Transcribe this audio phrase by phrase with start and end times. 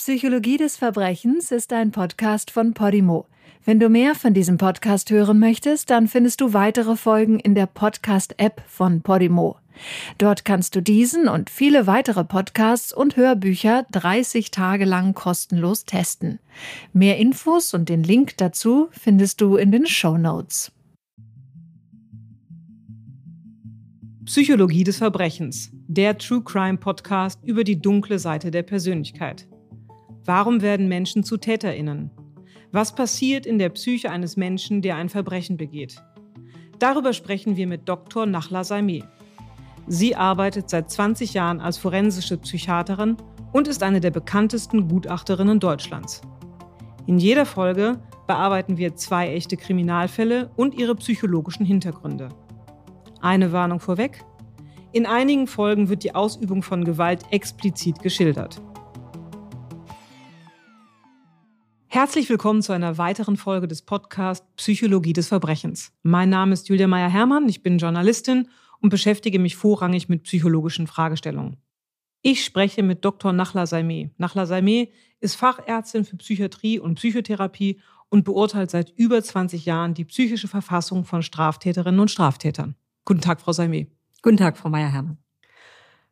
[0.00, 3.26] Psychologie des Verbrechens ist ein Podcast von Podimo.
[3.66, 7.66] Wenn du mehr von diesem Podcast hören möchtest, dann findest du weitere Folgen in der
[7.66, 9.58] Podcast-App von Podimo.
[10.16, 16.38] Dort kannst du diesen und viele weitere Podcasts und Hörbücher 30 Tage lang kostenlos testen.
[16.94, 20.72] Mehr Infos und den Link dazu findest du in den Show Notes.
[24.24, 29.46] Psychologie des Verbrechens, der True Crime Podcast über die dunkle Seite der Persönlichkeit.
[30.24, 32.10] Warum werden Menschen zu Täterinnen?
[32.72, 36.02] Was passiert in der Psyche eines Menschen, der ein Verbrechen begeht?
[36.78, 38.26] Darüber sprechen wir mit Dr.
[38.26, 39.04] Nachla Saimeh.
[39.86, 43.16] Sie arbeitet seit 20 Jahren als forensische Psychiaterin
[43.52, 46.20] und ist eine der bekanntesten Gutachterinnen Deutschlands.
[47.06, 52.28] In jeder Folge bearbeiten wir zwei echte Kriminalfälle und ihre psychologischen Hintergründe.
[53.20, 54.22] Eine Warnung vorweg.
[54.92, 58.62] In einigen Folgen wird die Ausübung von Gewalt explizit geschildert.
[61.92, 65.90] Herzlich willkommen zu einer weiteren Folge des Podcasts Psychologie des Verbrechens.
[66.04, 68.46] Mein Name ist Julia Meyer-Hermann, ich bin Journalistin
[68.80, 71.56] und beschäftige mich vorrangig mit psychologischen Fragestellungen.
[72.22, 73.32] Ich spreche mit Dr.
[73.32, 74.10] Nachla Saimeh.
[74.18, 80.04] Nachla Saimeh ist Fachärztin für Psychiatrie und Psychotherapie und beurteilt seit über 20 Jahren die
[80.04, 82.76] psychische Verfassung von Straftäterinnen und Straftätern.
[83.04, 83.88] Guten Tag, Frau Saimeh.
[84.22, 85.18] Guten Tag, Frau Meyer-Hermann.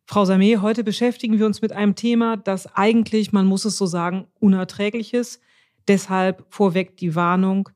[0.07, 3.87] Frau Saimeh, heute beschäftigen wir uns mit einem Thema, das eigentlich, man muss es so
[3.87, 5.41] sagen, unerträglich ist,
[5.89, 7.71] Deshalb vorweg die Warnung,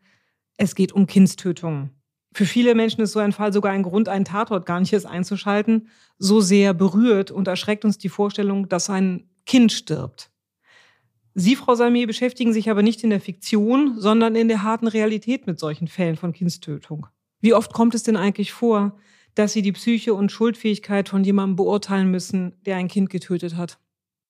[0.58, 1.90] es geht um Kindstötungen.
[2.34, 5.06] Für viele Menschen ist so ein Fall sogar ein Grund, einen Tatort gar nicht erst
[5.06, 5.88] einzuschalten.
[6.18, 10.30] So sehr berührt und erschreckt uns die Vorstellung, dass ein Kind stirbt.
[11.34, 15.46] Sie, Frau Salmé, beschäftigen sich aber nicht in der Fiktion, sondern in der harten Realität
[15.46, 17.06] mit solchen Fällen von Kindstötung.
[17.40, 18.96] Wie oft kommt es denn eigentlich vor,
[19.34, 23.78] dass Sie die Psyche und Schuldfähigkeit von jemandem beurteilen müssen, der ein Kind getötet hat?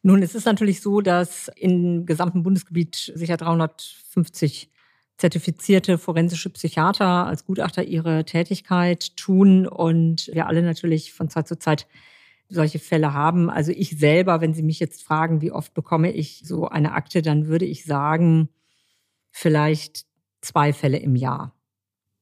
[0.02, 4.70] Nun, es ist natürlich so, dass im gesamten Bundesgebiet sicher 350
[5.16, 11.56] zertifizierte forensische Psychiater als Gutachter ihre Tätigkeit tun und wir alle natürlich von Zeit zu
[11.58, 11.86] Zeit
[12.48, 13.48] solche Fälle haben.
[13.48, 17.22] Also ich selber, wenn Sie mich jetzt fragen, wie oft bekomme ich so eine Akte,
[17.22, 18.48] dann würde ich sagen,
[19.30, 20.06] vielleicht
[20.40, 21.54] zwei Fälle im Jahr.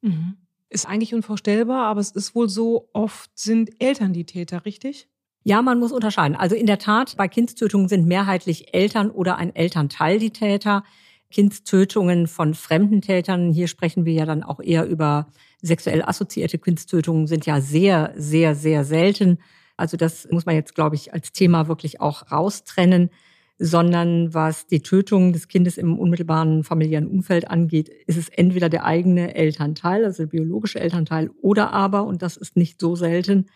[0.02, 0.36] Mhm.
[0.68, 5.08] Ist eigentlich unvorstellbar, aber es ist wohl so, oft sind Eltern die Täter, richtig?
[5.42, 6.36] Ja, man muss unterscheiden.
[6.36, 10.84] Also in der Tat, bei Kindstötungen sind mehrheitlich Eltern oder ein Elternteil die Täter.
[11.30, 15.28] Kindstötungen von fremden Tätern, hier sprechen wir ja dann auch eher über
[15.62, 19.38] sexuell assoziierte Kindstötungen, sind ja sehr, sehr, sehr selten.
[19.76, 23.10] Also das muss man jetzt, glaube ich, als Thema wirklich auch raustrennen,
[23.58, 28.84] sondern was die Tötung des Kindes im unmittelbaren familiären Umfeld angeht, ist es entweder der
[28.84, 33.46] eigene Elternteil, also der biologische Elternteil, oder aber, und das ist nicht so selten,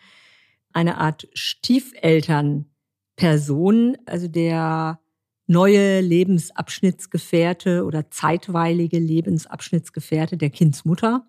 [0.75, 4.99] eine Art Stiefelternperson, also der
[5.47, 11.25] neue Lebensabschnittsgefährte oder zeitweilige Lebensabschnittsgefährte der Kindsmutter,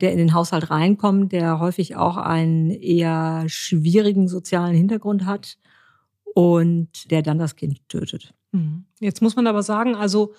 [0.00, 5.58] der in den Haushalt reinkommt, der häufig auch einen eher schwierigen sozialen Hintergrund hat
[6.24, 8.32] und der dann das Kind tötet.
[8.52, 8.86] Mhm.
[8.98, 10.32] Jetzt muss man aber sagen, also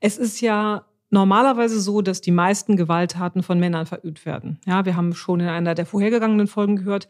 [0.00, 4.60] es ist ja normalerweise so, dass die meisten Gewalttaten von Männern verübt werden.
[4.64, 7.08] Ja, wir haben schon in einer der vorhergegangenen Folgen gehört,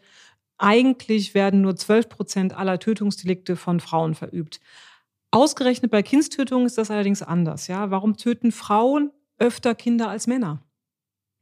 [0.61, 4.59] eigentlich werden nur 12 Prozent aller Tötungsdelikte von Frauen verübt.
[5.31, 7.67] Ausgerechnet bei Kindstötungen ist das allerdings anders.
[7.67, 7.89] Ja?
[7.89, 10.61] Warum töten Frauen öfter Kinder als Männer?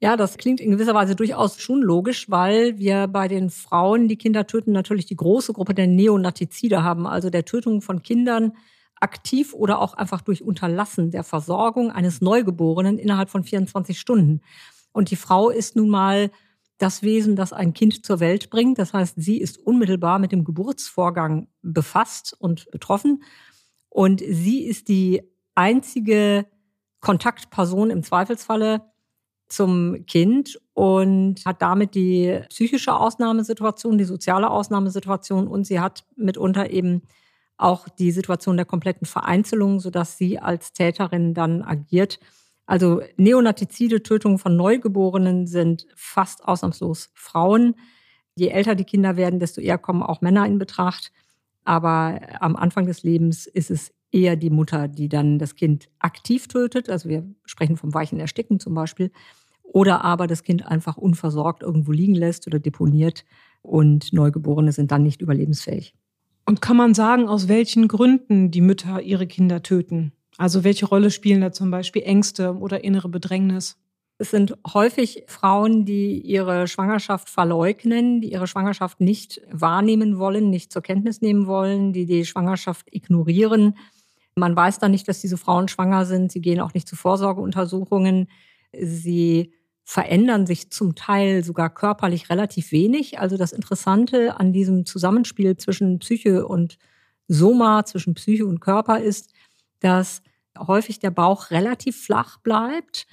[0.02, 4.16] Ja, das klingt in gewisser Weise durchaus schon logisch, weil wir bei den Frauen, die
[4.16, 8.54] Kinder töten, natürlich die große Gruppe der Neonatizide haben, also der Tötung von Kindern
[9.02, 14.42] aktiv oder auch einfach durch Unterlassen der Versorgung eines Neugeborenen innerhalb von 24 Stunden.
[14.94, 16.32] Und die Frau ist nun mal
[16.80, 18.80] das Wesen, das ein Kind zur Welt bringt.
[18.80, 23.24] Das heißt, sie ist unmittelbar mit dem Geburtsvorgang befasst und betroffen.
[23.90, 25.22] Und sie ist die
[25.56, 26.46] einzige
[27.02, 28.82] Kontaktperson im Zweifelsfalle
[29.50, 36.70] zum Kind und hat damit die psychische Ausnahmesituation, die soziale Ausnahmesituation und sie hat mitunter
[36.70, 37.02] eben
[37.58, 42.20] auch die Situation der kompletten Vereinzelung, sodass sie als Täterin dann agiert.
[42.70, 47.74] Also Neonatizide, Tötungen von Neugeborenen sind fast ausnahmslos Frauen.
[48.36, 51.12] Je älter die Kinder werden, desto eher kommen auch Männer in Betracht.
[51.66, 56.48] Aber am Anfang des Lebens ist es eher die Mutter, die dann das Kind aktiv
[56.48, 56.92] tötet.
[56.92, 59.12] Also wir sprechen vom weichen Ersticken zum Beispiel.
[59.64, 63.26] Oder aber das Kind einfach unversorgt irgendwo liegen lässt oder deponiert
[63.64, 65.96] und Neugeborene sind dann nicht überlebensfähig.
[66.46, 70.12] Und kann man sagen, aus welchen Gründen die Mütter ihre Kinder töten?
[70.40, 73.76] Also welche Rolle spielen da zum Beispiel Ängste oder innere Bedrängnis?
[74.20, 80.72] Es sind häufig Frauen, die ihre Schwangerschaft verleugnen, die ihre Schwangerschaft nicht wahrnehmen wollen, nicht
[80.72, 83.78] zur Kenntnis nehmen wollen, die die Schwangerschaft ignorieren.
[84.36, 86.32] Man weiß dann nicht, dass diese Frauen schwanger sind.
[86.32, 88.30] Sie gehen auch nicht zu Vorsorgeuntersuchungen.
[88.72, 89.54] Sie
[89.84, 93.20] verändern sich zum Teil sogar körperlich relativ wenig.
[93.20, 96.78] Also das Interessante an diesem Zusammenspiel zwischen Psyche und
[97.28, 99.34] Soma, zwischen Psyche und Körper ist,
[99.82, 100.22] dass
[100.68, 103.08] häufig der Bauch relativ flach bleibt,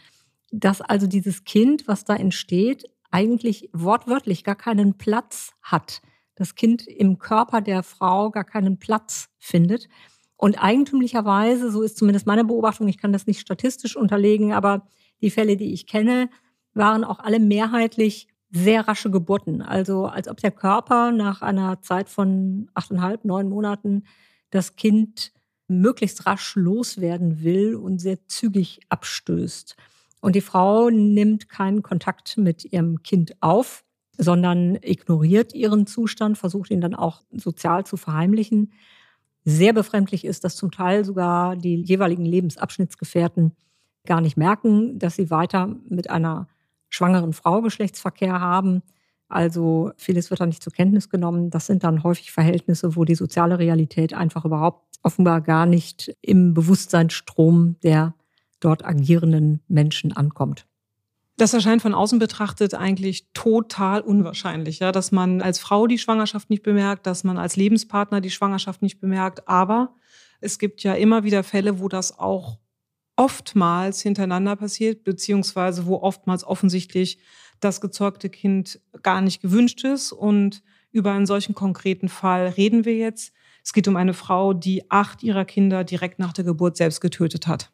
[0.52, 6.02] dass also dieses Kind, was da entsteht, eigentlich wortwörtlich gar keinen Platz hat.
[6.34, 9.88] Das Kind im Körper der Frau gar keinen Platz findet.
[10.36, 14.86] Und eigentümlicherweise, so ist zumindest meine Beobachtung, ich kann das nicht statistisch unterlegen, aber
[15.22, 16.28] die Fälle, die ich kenne,
[16.74, 19.62] waren auch alle mehrheitlich sehr rasche Geburten.
[19.62, 24.04] Also als ob der Körper nach einer Zeit von achteinhalb, neun Monaten
[24.50, 25.32] das Kind
[25.68, 29.76] möglichst rasch loswerden will und sehr zügig abstößt.
[30.20, 33.84] Und die Frau nimmt keinen Kontakt mit ihrem Kind auf,
[34.16, 38.72] sondern ignoriert ihren Zustand, versucht ihn dann auch sozial zu verheimlichen.
[39.44, 43.52] Sehr befremdlich ist, dass zum Teil sogar die jeweiligen Lebensabschnittsgefährten
[44.06, 46.48] gar nicht merken, dass sie weiter mit einer
[46.88, 48.82] schwangeren Frau Geschlechtsverkehr haben.
[49.28, 51.50] Also vieles wird da nicht zur Kenntnis genommen.
[51.50, 56.54] Das sind dann häufig Verhältnisse, wo die soziale Realität einfach überhaupt offenbar gar nicht im
[56.54, 58.14] Bewusstseinsstrom der
[58.60, 60.66] dort agierenden Menschen ankommt.
[61.38, 66.48] Das erscheint von außen betrachtet eigentlich total unwahrscheinlich, ja, dass man als Frau die Schwangerschaft
[66.48, 69.46] nicht bemerkt, dass man als Lebenspartner die Schwangerschaft nicht bemerkt.
[69.46, 69.94] Aber
[70.40, 72.58] es gibt ja immer wieder Fälle, wo das auch
[73.16, 77.18] oftmals hintereinander passiert, beziehungsweise wo oftmals offensichtlich
[77.60, 80.12] das gezeugte Kind gar nicht gewünscht ist.
[80.12, 80.62] Und
[80.92, 83.32] über einen solchen konkreten Fall reden wir jetzt.
[83.64, 87.46] Es geht um eine Frau, die acht ihrer Kinder direkt nach der Geburt selbst getötet
[87.46, 87.72] hat.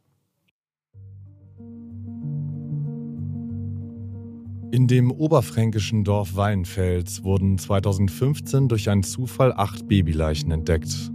[4.73, 11.13] In dem oberfränkischen Dorf Weilenfels wurden 2015 durch einen Zufall acht Babyleichen entdeckt.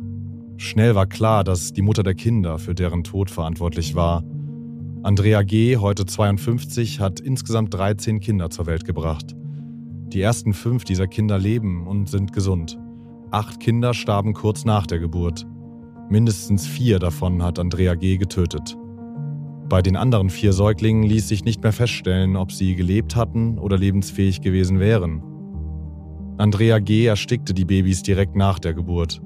[0.57, 4.23] Schnell war klar, dass die Mutter der Kinder für deren Tod verantwortlich war.
[5.07, 9.37] Andrea G., heute 52, hat insgesamt 13 Kinder zur Welt gebracht.
[10.09, 12.77] Die ersten fünf dieser Kinder leben und sind gesund.
[13.31, 15.47] Acht Kinder starben kurz nach der Geburt.
[16.09, 18.17] Mindestens vier davon hat Andrea G.
[18.17, 18.75] getötet.
[19.69, 23.77] Bei den anderen vier Säuglingen ließ sich nicht mehr feststellen, ob sie gelebt hatten oder
[23.77, 25.23] lebensfähig gewesen wären.
[26.37, 27.05] Andrea G.
[27.05, 29.21] erstickte die Babys direkt nach der Geburt.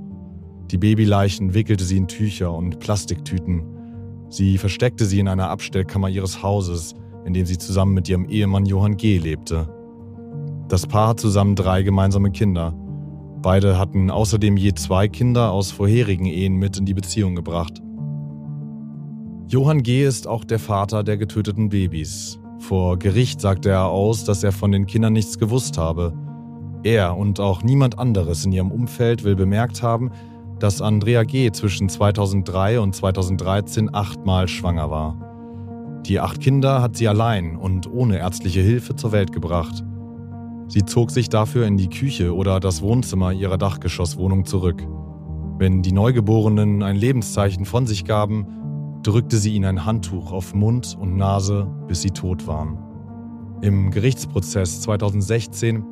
[0.70, 3.81] Die Babyleichen wickelte sie in Tücher und Plastiktüten.
[4.32, 6.96] Sie versteckte sie in einer Abstellkammer ihres Hauses,
[7.26, 9.18] in dem sie zusammen mit ihrem Ehemann Johann G.
[9.18, 9.68] lebte.
[10.70, 12.74] Das Paar hat zusammen drei gemeinsame Kinder.
[13.42, 17.82] Beide hatten außerdem je zwei Kinder aus vorherigen Ehen mit in die Beziehung gebracht.
[19.48, 20.06] Johann G.
[20.06, 22.40] ist auch der Vater der getöteten Babys.
[22.60, 26.14] Vor Gericht sagte er aus, dass er von den Kindern nichts gewusst habe.
[26.84, 30.10] Er und auch niemand anderes in ihrem Umfeld will bemerkt haben,
[30.62, 31.52] dass Andrea G.
[31.52, 36.02] zwischen 2003 und 2013 achtmal schwanger war.
[36.06, 39.84] Die acht Kinder hat sie allein und ohne ärztliche Hilfe zur Welt gebracht.
[40.68, 44.88] Sie zog sich dafür in die Küche oder das Wohnzimmer ihrer Dachgeschosswohnung zurück.
[45.58, 48.48] Wenn die Neugeborenen ein Lebenszeichen von sich gaben,
[49.04, 52.78] drückte sie ihnen ein Handtuch auf Mund und Nase, bis sie tot waren.
[53.62, 55.84] Im Gerichtsprozess 2016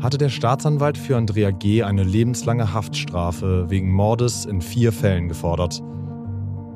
[0.00, 1.82] hatte der Staatsanwalt für Andrea G.
[1.82, 5.82] eine lebenslange Haftstrafe wegen Mordes in vier Fällen gefordert.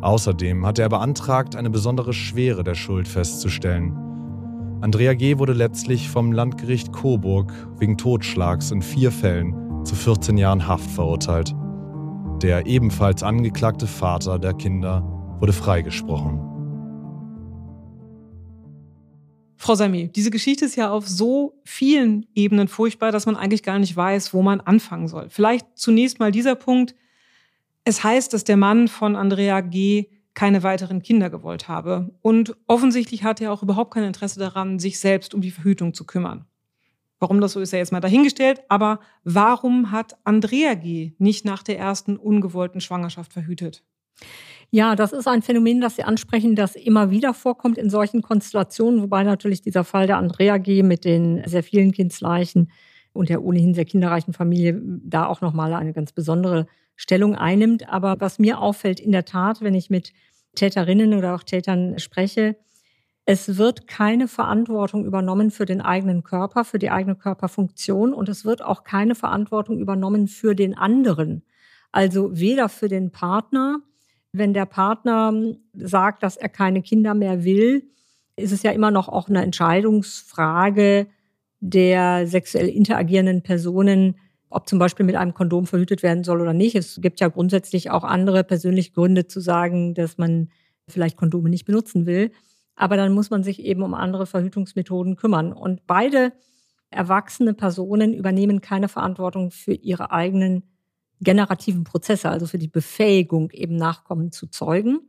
[0.03, 3.97] Außerdem hatte er beantragt, eine besondere Schwere der Schuld festzustellen.
[4.83, 5.39] Andrea G.
[5.39, 11.55] wurde letztlich vom Landgericht Coburg wegen Totschlags in vier Fällen zu 14 Jahren Haft verurteilt.
[12.43, 15.03] Der ebenfalls angeklagte Vater der Kinder
[15.41, 16.54] wurde freigesprochen.
[19.65, 23.79] Frau Sami, diese Geschichte ist ja auf so vielen Ebenen furchtbar, dass man eigentlich gar
[23.79, 25.31] nicht weiß, wo man anfangen soll.
[25.31, 26.95] Vielleicht zunächst mal dieser Punkt.
[27.83, 30.09] Es heißt, dass der Mann von Andrea G.
[30.35, 32.15] keine weiteren Kinder gewollt habe.
[32.21, 36.05] Und offensichtlich hat er auch überhaupt kein Interesse daran, sich selbst um die Verhütung zu
[36.05, 36.45] kümmern.
[37.19, 38.61] Warum das so ist, er jetzt mal dahingestellt.
[38.69, 41.15] Aber warum hat Andrea G.
[41.17, 43.83] nicht nach der ersten ungewollten Schwangerschaft verhütet?
[44.75, 49.03] Ja, das ist ein Phänomen, das Sie ansprechen, das immer wieder vorkommt in solchen Konstellationen,
[49.03, 50.83] wobei natürlich dieser Fall der Andrea G.
[50.83, 52.73] mit den sehr vielen Kindsleichen
[53.13, 56.67] und der ohnehin sehr kinderreichen Familie da auch nochmal eine ganz besondere
[56.97, 57.89] Stellung einnimmt.
[57.89, 60.13] Aber was mir auffällt, in der Tat, wenn ich mit
[60.57, 62.57] Täterinnen oder auch Tätern spreche,
[63.27, 68.45] es wird keine Verantwortung übernommen für den eigenen Körper, für die eigene Körperfunktion und es
[68.45, 71.45] wird auch keine Verantwortung übernommen für den anderen.
[71.93, 73.79] Also weder für den Partner
[74.35, 75.33] wenn der Partner
[75.75, 77.85] sagt, dass er keine Kinder mehr will,
[78.35, 81.07] ist es ja immer noch auch eine Entscheidungsfrage
[81.61, 84.17] der sexuell interagierenden Personen,
[84.51, 86.75] ob zum Beispiel mit einem Kondom verhütet werden soll oder nicht.
[86.75, 90.51] Es gibt ja grundsätzlich auch andere persönliche Gründe zu sagen, dass man
[90.89, 92.33] vielleicht Kondome nicht benutzen will.
[92.75, 95.53] Aber dann muss man sich eben um andere Verhütungsmethoden kümmern.
[95.53, 96.33] Und beide
[96.91, 100.65] erwachsene Personen übernehmen keine Verantwortung für ihre eigenen
[101.21, 105.01] generativen Prozesse, also für die Befähigung, eben Nachkommen zu zeugen.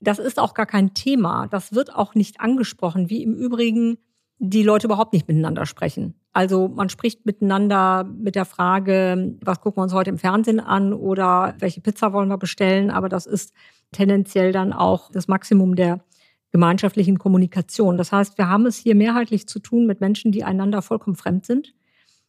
[0.00, 1.46] Das ist auch gar kein Thema.
[1.48, 3.98] Das wird auch nicht angesprochen, wie im Übrigen
[4.38, 6.14] die Leute überhaupt nicht miteinander sprechen.
[6.32, 10.94] Also man spricht miteinander mit der Frage, was gucken wir uns heute im Fernsehen an
[10.94, 13.52] oder welche Pizza wollen wir bestellen, aber das ist
[13.92, 16.04] tendenziell dann auch das Maximum der
[16.52, 17.98] gemeinschaftlichen Kommunikation.
[17.98, 21.46] Das heißt, wir haben es hier mehrheitlich zu tun mit Menschen, die einander vollkommen fremd
[21.46, 21.74] sind,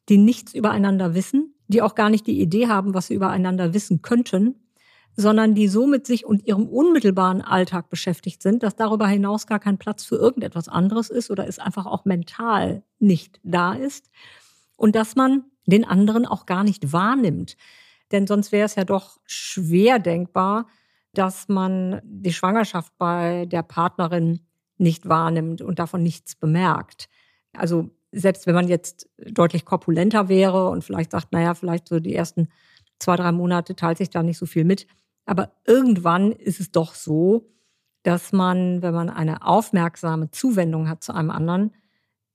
[0.09, 4.01] die nichts übereinander wissen, die auch gar nicht die Idee haben, was sie übereinander wissen
[4.01, 4.55] könnten,
[5.15, 9.59] sondern die so mit sich und ihrem unmittelbaren Alltag beschäftigt sind, dass darüber hinaus gar
[9.59, 14.09] kein Platz für irgendetwas anderes ist oder es einfach auch mental nicht da ist
[14.75, 17.55] und dass man den anderen auch gar nicht wahrnimmt.
[18.11, 20.67] Denn sonst wäre es ja doch schwer denkbar,
[21.13, 24.45] dass man die Schwangerschaft bei der Partnerin
[24.77, 27.09] nicht wahrnimmt und davon nichts bemerkt.
[27.53, 32.15] Also selbst wenn man jetzt deutlich korpulenter wäre und vielleicht sagt, naja, vielleicht so die
[32.15, 32.49] ersten
[32.99, 34.87] zwei, drei Monate teilt sich da nicht so viel mit.
[35.25, 37.49] Aber irgendwann ist es doch so,
[38.03, 41.71] dass man, wenn man eine aufmerksame Zuwendung hat zu einem anderen,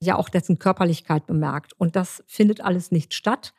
[0.00, 1.72] ja auch dessen Körperlichkeit bemerkt.
[1.78, 3.54] Und das findet alles nicht statt.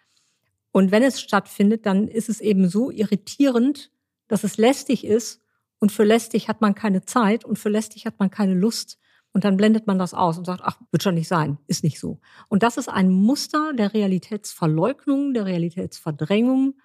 [0.72, 3.92] Und wenn es stattfindet, dann ist es eben so irritierend,
[4.28, 5.42] dass es lästig ist
[5.80, 8.98] und für lästig hat man keine Zeit und für lästig hat man keine Lust.
[9.34, 12.00] Und dann blendet man das aus und sagt, ach, wird schon nicht sein, ist nicht
[12.00, 12.20] so.
[12.48, 16.76] Und das ist ein Muster der Realitätsverleugnung, der Realitätsverdrängung,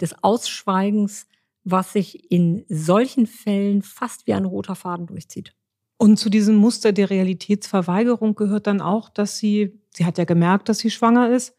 [0.00, 1.26] des Ausschweigens,
[1.64, 5.54] was sich in solchen Fällen fast wie ein roter Faden durchzieht.
[5.98, 10.68] Und zu diesem Muster der Realitätsverweigerung gehört dann auch, dass sie, sie hat ja gemerkt,
[10.68, 11.54] dass sie schwanger ist,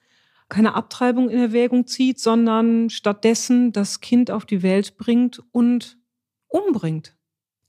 [0.50, 6.00] keine Abtreibung in Erwägung zieht, sondern stattdessen das Kind auf die Welt bringt und
[6.48, 7.16] umbringt.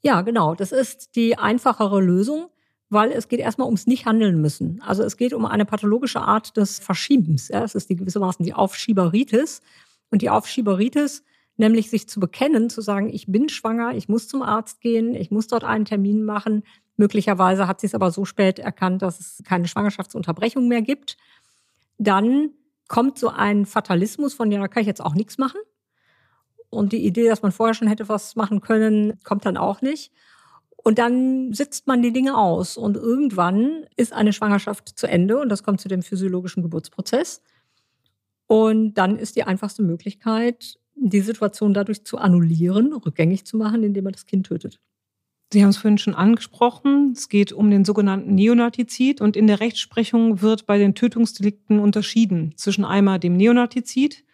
[0.03, 0.55] Ja, genau.
[0.55, 2.49] Das ist die einfachere Lösung,
[2.91, 4.83] weil es geht erstmal ums Nicht-Handeln müssen.
[4.83, 7.49] Also es geht um eine pathologische Art des Verschiebens.
[7.49, 9.63] Ja, es ist die gewissermaßen die Aufschieberitis.
[10.11, 11.25] Und die Aufschieberitis,
[11.57, 15.31] nämlich sich zu bekennen, zu sagen, ich bin schwanger, ich muss zum Arzt gehen, ich
[15.31, 16.65] muss dort einen Termin machen.
[16.97, 21.17] Möglicherweise hat sie es aber so spät erkannt, dass es keine Schwangerschaftsunterbrechung mehr gibt.
[21.97, 22.51] Dann
[22.89, 25.61] kommt so ein Fatalismus von, ja, da kann ich jetzt auch nichts machen.
[26.73, 30.11] Und die Idee, dass man vorher schon hätte was machen können, kommt dann auch nicht.
[30.77, 32.79] Und dann sitzt man die Dinge aus.
[32.79, 37.43] Und irgendwann ist eine Schwangerschaft zu Ende und das kommt zu dem physiologischen Geburtsprozess.
[38.47, 44.05] Und dann ist die einfachste Möglichkeit, die Situation dadurch zu annullieren, rückgängig zu machen, indem
[44.05, 44.81] man das Kind tötet.
[45.53, 47.13] Sie haben es vorhin schon angesprochen.
[47.15, 52.55] Es geht um den sogenannten Neonatizid und in der Rechtsprechung wird bei den Tötungsdelikten unterschieden
[52.57, 54.25] zwischen einmal dem Neonatizid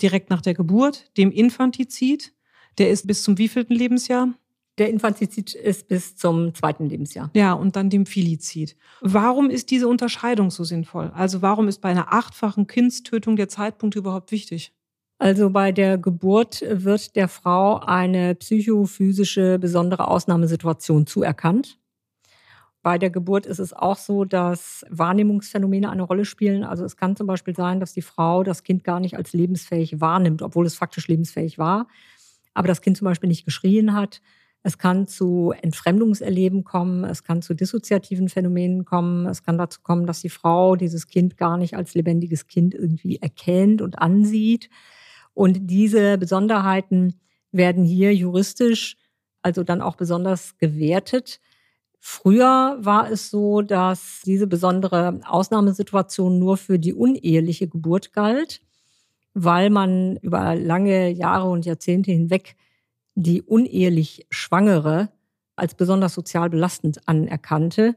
[0.00, 2.32] direkt nach der Geburt, dem Infantizid,
[2.78, 4.34] der ist bis zum wievielten Lebensjahr?
[4.78, 7.30] Der Infantizid ist bis zum zweiten Lebensjahr.
[7.34, 8.76] Ja, und dann dem Filizid.
[9.00, 11.12] Warum ist diese Unterscheidung so sinnvoll?
[11.14, 14.72] Also warum ist bei einer achtfachen Kindstötung der Zeitpunkt überhaupt wichtig?
[15.18, 21.78] Also bei der Geburt wird der Frau eine psychophysische besondere Ausnahmesituation zuerkannt.
[22.84, 26.64] Bei der Geburt ist es auch so, dass Wahrnehmungsphänomene eine Rolle spielen.
[26.64, 30.02] Also es kann zum Beispiel sein, dass die Frau das Kind gar nicht als lebensfähig
[30.02, 31.88] wahrnimmt, obwohl es faktisch lebensfähig war,
[32.52, 34.20] aber das Kind zum Beispiel nicht geschrien hat.
[34.62, 40.06] Es kann zu Entfremdungserleben kommen, es kann zu dissoziativen Phänomenen kommen, es kann dazu kommen,
[40.06, 44.68] dass die Frau dieses Kind gar nicht als lebendiges Kind irgendwie erkennt und ansieht.
[45.32, 47.18] Und diese Besonderheiten
[47.50, 48.98] werden hier juristisch
[49.40, 51.40] also dann auch besonders gewertet.
[52.06, 58.60] Früher war es so, dass diese besondere Ausnahmesituation nur für die uneheliche Geburt galt,
[59.32, 62.56] weil man über lange Jahre und Jahrzehnte hinweg
[63.14, 65.08] die unehelich Schwangere
[65.56, 67.96] als besonders sozial belastend anerkannte.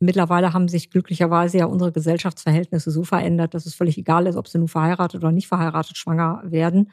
[0.00, 4.48] Mittlerweile haben sich glücklicherweise ja unsere Gesellschaftsverhältnisse so verändert, dass es völlig egal ist, ob
[4.48, 6.90] sie nun verheiratet oder nicht verheiratet schwanger werden,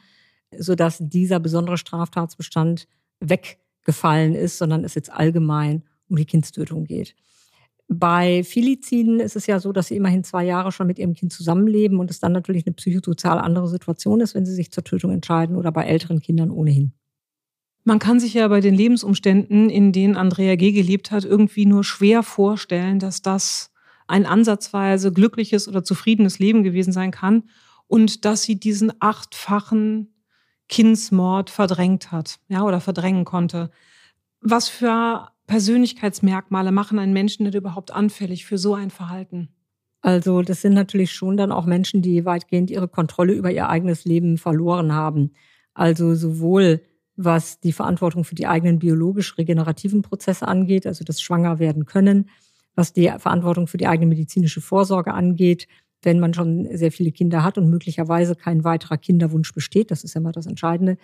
[0.58, 2.90] sodass dieser besondere Straftatsbestand
[3.22, 7.16] weggefallen ist, sondern es jetzt allgemein um die Kindstötung geht.
[7.88, 11.34] Bei Filiziden ist es ja so, dass sie immerhin zwei Jahre schon mit ihrem Kind
[11.34, 15.12] zusammenleben und es dann natürlich eine psychosozial andere Situation ist, wenn sie sich zur Tötung
[15.12, 16.94] entscheiden oder bei älteren Kindern ohnehin.
[17.84, 20.72] Man kann sich ja bei den Lebensumständen, in denen Andrea G.
[20.72, 23.72] gelebt hat, irgendwie nur schwer vorstellen, dass das
[24.08, 27.50] ein ansatzweise glückliches oder zufriedenes Leben gewesen sein kann
[27.88, 30.14] und dass sie diesen achtfachen
[30.68, 33.72] Kindsmord verdrängt hat, ja, oder verdrängen konnte.
[34.42, 39.50] Was für Persönlichkeitsmerkmale machen einen Menschen denn überhaupt anfällig für so ein Verhalten?
[40.02, 44.06] Also das sind natürlich schon dann auch Menschen, die weitgehend ihre Kontrolle über ihr eigenes
[44.06, 45.32] Leben verloren haben.
[45.74, 46.82] Also sowohl
[47.16, 52.30] was die Verantwortung für die eigenen biologisch regenerativen Prozesse angeht, also das Schwanger werden können,
[52.76, 55.68] was die Verantwortung für die eigene medizinische Vorsorge angeht,
[56.04, 60.14] wenn man schon sehr viele Kinder hat und möglicherweise kein weiterer Kinderwunsch besteht, das ist
[60.14, 60.98] ja mal das Entscheidende,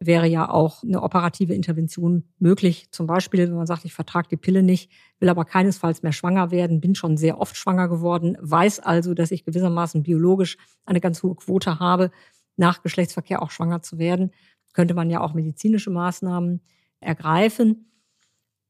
[0.00, 2.88] wäre ja auch eine operative Intervention möglich.
[2.90, 6.50] Zum Beispiel, wenn man sagt, ich vertrage die Pille nicht, will aber keinesfalls mehr schwanger
[6.50, 11.22] werden, bin schon sehr oft schwanger geworden, weiß also, dass ich gewissermaßen biologisch eine ganz
[11.22, 12.10] hohe Quote habe,
[12.56, 14.32] nach Geschlechtsverkehr auch schwanger zu werden,
[14.72, 16.62] könnte man ja auch medizinische Maßnahmen
[17.00, 17.90] ergreifen.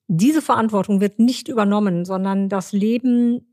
[0.08, 3.49] Diese Verantwortung wird nicht übernommen, sondern das Leben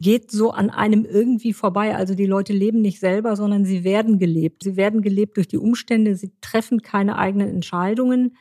[0.00, 1.96] geht so an einem irgendwie vorbei.
[1.96, 4.62] Also die Leute leben nicht selber, sondern sie werden gelebt.
[4.62, 6.14] Sie werden gelebt durch die Umstände.
[6.14, 8.36] Sie treffen keine eigenen Entscheidungen.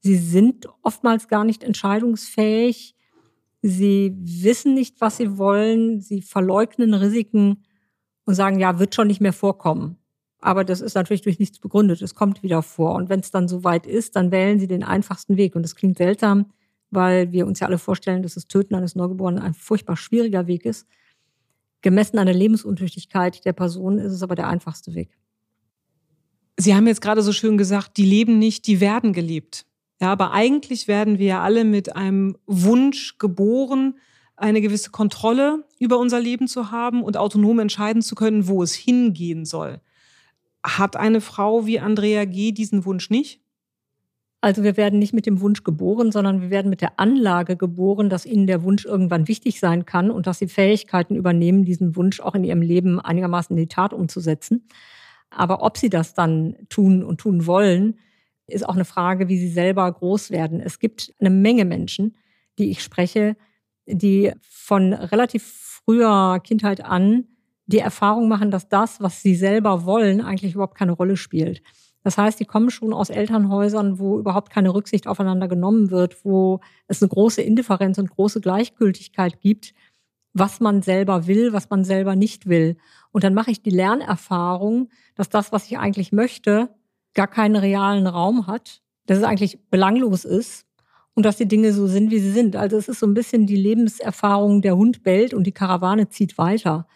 [0.00, 2.94] Sie sind oftmals gar nicht entscheidungsfähig.
[3.62, 6.00] Sie wissen nicht, was sie wollen.
[6.00, 7.64] Sie verleugnen Risiken
[8.24, 9.96] und sagen, ja, wird schon nicht mehr vorkommen.
[10.40, 12.02] Aber das ist natürlich durch nichts begründet.
[12.02, 12.94] Es kommt wieder vor.
[12.94, 15.56] Und wenn es dann soweit ist, dann wählen sie den einfachsten Weg.
[15.56, 16.52] Und das klingt seltsam,
[16.90, 20.64] weil wir uns ja alle vorstellen, dass das Töten eines Neugeborenen ein furchtbar schwieriger Weg
[20.64, 20.86] ist.
[21.82, 25.16] Gemessen an der Lebensuntüchtigkeit der Person ist es aber der einfachste Weg.
[26.56, 29.64] Sie haben jetzt gerade so schön gesagt, die leben nicht, die werden gelebt.
[30.00, 33.98] Ja, aber eigentlich werden wir ja alle mit einem Wunsch geboren,
[34.36, 38.74] eine gewisse Kontrolle über unser Leben zu haben und autonom entscheiden zu können, wo es
[38.74, 39.80] hingehen soll.
[40.64, 42.52] Hat eine Frau wie Andrea G.
[42.52, 43.40] diesen Wunsch nicht?
[44.40, 48.08] Also wir werden nicht mit dem Wunsch geboren, sondern wir werden mit der Anlage geboren,
[48.08, 52.20] dass ihnen der Wunsch irgendwann wichtig sein kann und dass sie Fähigkeiten übernehmen, diesen Wunsch
[52.20, 54.68] auch in ihrem Leben einigermaßen in die Tat umzusetzen.
[55.30, 57.98] Aber ob sie das dann tun und tun wollen,
[58.46, 60.60] ist auch eine Frage, wie sie selber groß werden.
[60.60, 62.16] Es gibt eine Menge Menschen,
[62.58, 63.36] die ich spreche,
[63.86, 67.24] die von relativ früher Kindheit an
[67.66, 71.62] die Erfahrung machen, dass das, was sie selber wollen, eigentlich überhaupt keine Rolle spielt.
[72.08, 76.60] Das heißt, die kommen schon aus Elternhäusern, wo überhaupt keine Rücksicht aufeinander genommen wird, wo
[76.86, 79.74] es eine große Indifferenz und große Gleichgültigkeit gibt,
[80.32, 82.78] was man selber will, was man selber nicht will.
[83.12, 86.70] Und dann mache ich die Lernerfahrung, dass das, was ich eigentlich möchte,
[87.12, 90.64] gar keinen realen Raum hat, dass es eigentlich belanglos ist
[91.12, 92.56] und dass die Dinge so sind, wie sie sind.
[92.56, 96.38] Also es ist so ein bisschen die Lebenserfahrung, der Hund bellt und die Karawane zieht
[96.38, 96.86] weiter.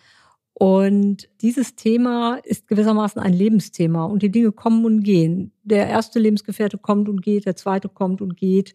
[0.62, 5.51] Und dieses Thema ist gewissermaßen ein Lebensthema und die Dinge kommen und gehen.
[5.64, 8.72] Der erste Lebensgefährte kommt und geht, der zweite kommt und geht.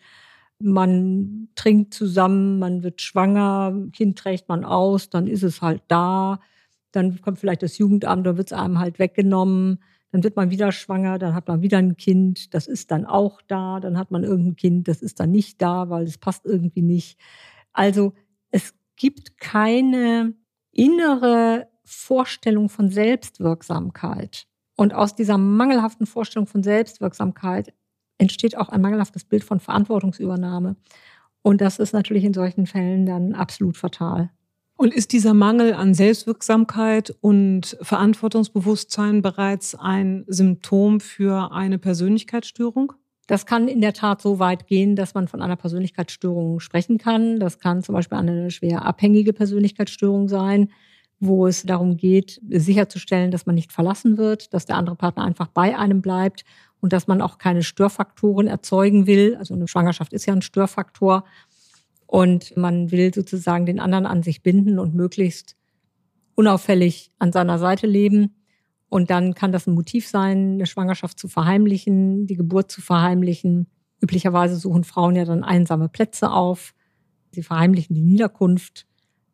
[0.60, 6.41] Man trinkt zusammen, man wird schwanger, Kind trägt man aus, dann ist es halt da.
[6.91, 9.82] Dann kommt vielleicht das Jugendamt, dann wird es einem halt weggenommen.
[10.12, 13.41] Dann wird man wieder schwanger, dann hat man wieder ein Kind, das ist dann auch
[13.47, 13.80] da.
[13.80, 17.17] Dann hat man irgendein Kind, das ist dann nicht da, weil es passt irgendwie nicht.
[17.71, 18.12] Also
[18.52, 20.34] es gibt keine
[20.73, 24.45] innere Vorstellung von Selbstwirksamkeit.
[24.76, 27.73] Und aus dieser mangelhaften Vorstellung von Selbstwirksamkeit
[28.17, 30.76] entsteht auch ein mangelhaftes Bild von Verantwortungsübernahme.
[31.41, 34.30] Und das ist natürlich in solchen Fällen dann absolut fatal.
[34.76, 42.93] Und ist dieser Mangel an Selbstwirksamkeit und Verantwortungsbewusstsein bereits ein Symptom für eine Persönlichkeitsstörung?
[43.28, 47.39] Das kann in der Tat so weit gehen, dass man von einer Persönlichkeitsstörung sprechen kann.
[47.39, 50.69] Das kann zum Beispiel eine schwer abhängige Persönlichkeitsstörung sein,
[51.19, 55.47] wo es darum geht, sicherzustellen, dass man nicht verlassen wird, dass der andere Partner einfach
[55.47, 56.43] bei einem bleibt
[56.80, 59.36] und dass man auch keine Störfaktoren erzeugen will.
[59.36, 61.23] Also eine Schwangerschaft ist ja ein Störfaktor.
[62.06, 65.58] Und man will sozusagen den anderen an sich binden und möglichst
[66.36, 68.36] unauffällig an seiner Seite leben.
[68.89, 73.67] Und dann kann das ein Motiv sein, eine Schwangerschaft zu verheimlichen, die Geburt zu verheimlichen.
[73.99, 76.73] Üblicherweise suchen Frauen ja dann einsame Plätze auf.
[77.32, 78.88] Sie verheimlichen die Niederkunft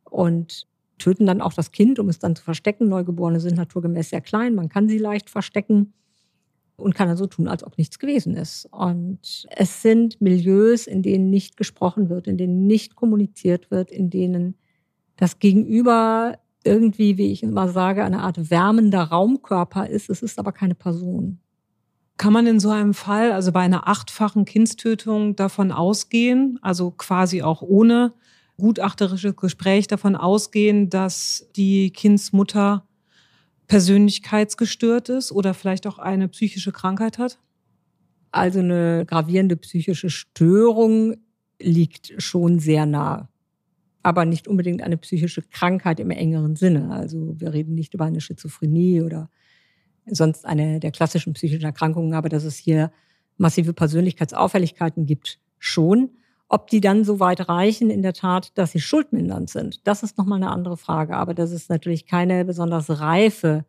[0.09, 0.65] und
[0.97, 2.87] töten dann auch das Kind, um es dann zu verstecken.
[2.87, 5.93] Neugeborene sind naturgemäß sehr klein, man kann sie leicht verstecken
[6.75, 8.67] und kann dann so tun, als ob nichts gewesen ist.
[8.71, 14.09] Und es sind Milieus, in denen nicht gesprochen wird, in denen nicht kommuniziert wird, in
[14.09, 14.55] denen
[15.15, 20.09] das Gegenüber irgendwie, wie ich immer sage, eine Art wärmender Raumkörper ist.
[20.09, 21.39] Es ist aber keine Person.
[22.17, 27.41] Kann man in so einem Fall, also bei einer achtfachen Kindstötung, davon ausgehen, also quasi
[27.41, 28.13] auch ohne
[28.63, 32.87] gutachterisches Gespräch davon ausgehen, dass die Kindsmutter
[33.67, 37.39] persönlichkeitsgestört ist oder vielleicht auch eine psychische Krankheit hat?
[38.31, 41.15] Also eine gravierende psychische Störung
[41.59, 43.29] liegt schon sehr nah
[44.03, 46.91] aber nicht unbedingt eine psychische Krankheit im engeren Sinne.
[46.91, 49.29] Also wir reden nicht über eine Schizophrenie oder
[50.05, 52.91] sonst eine der klassischen psychischen Erkrankungen, aber dass es hier
[53.37, 56.09] massive Persönlichkeitsauffälligkeiten gibt, schon.
[56.53, 60.19] Ob die dann so weit reichen, in der Tat, dass sie schuldmindernd sind, das ist
[60.19, 61.17] nochmal eine andere Frage.
[61.17, 63.65] Aber das ist natürlich keine besonders reife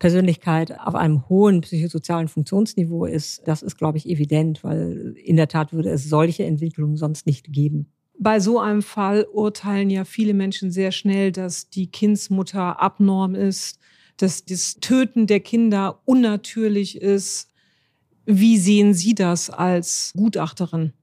[0.00, 5.46] Persönlichkeit auf einem hohen psychosozialen Funktionsniveau ist, das ist, glaube ich, evident, weil in der
[5.46, 7.86] Tat würde es solche Entwicklungen sonst nicht geben.
[8.18, 13.78] Bei so einem Fall urteilen ja viele Menschen sehr schnell, dass die Kindsmutter abnorm ist,
[14.16, 17.52] dass das Töten der Kinder unnatürlich ist.
[18.26, 20.94] Wie sehen Sie das als Gutachterin?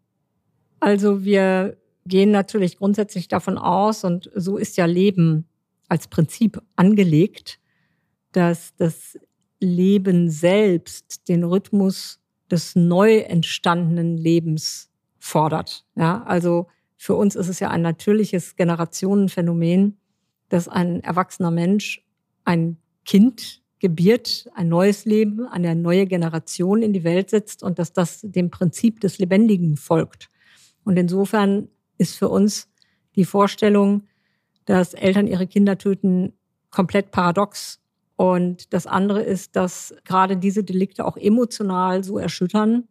[0.85, 5.47] Also wir gehen natürlich grundsätzlich davon aus, und so ist ja Leben
[5.87, 7.59] als Prinzip angelegt,
[8.33, 9.17] dass das
[9.59, 12.19] Leben selbst den Rhythmus
[12.51, 15.87] des neu entstandenen Lebens fordert.
[15.95, 16.67] Ja, also
[16.97, 19.97] für uns ist es ja ein natürliches Generationenphänomen,
[20.49, 22.05] dass ein erwachsener Mensch
[22.43, 27.91] ein Kind gebiert, ein neues Leben, eine neue Generation in die Welt setzt und dass
[27.91, 30.29] das dem Prinzip des Lebendigen folgt.
[30.85, 31.67] Und insofern
[31.97, 32.69] ist für uns
[33.15, 34.03] die Vorstellung,
[34.63, 36.33] dass Eltern ihre Kinder töten,
[36.71, 37.79] komplett paradox
[38.15, 42.87] und das andere ist, dass gerade diese Delikte auch emotional so erschüttern,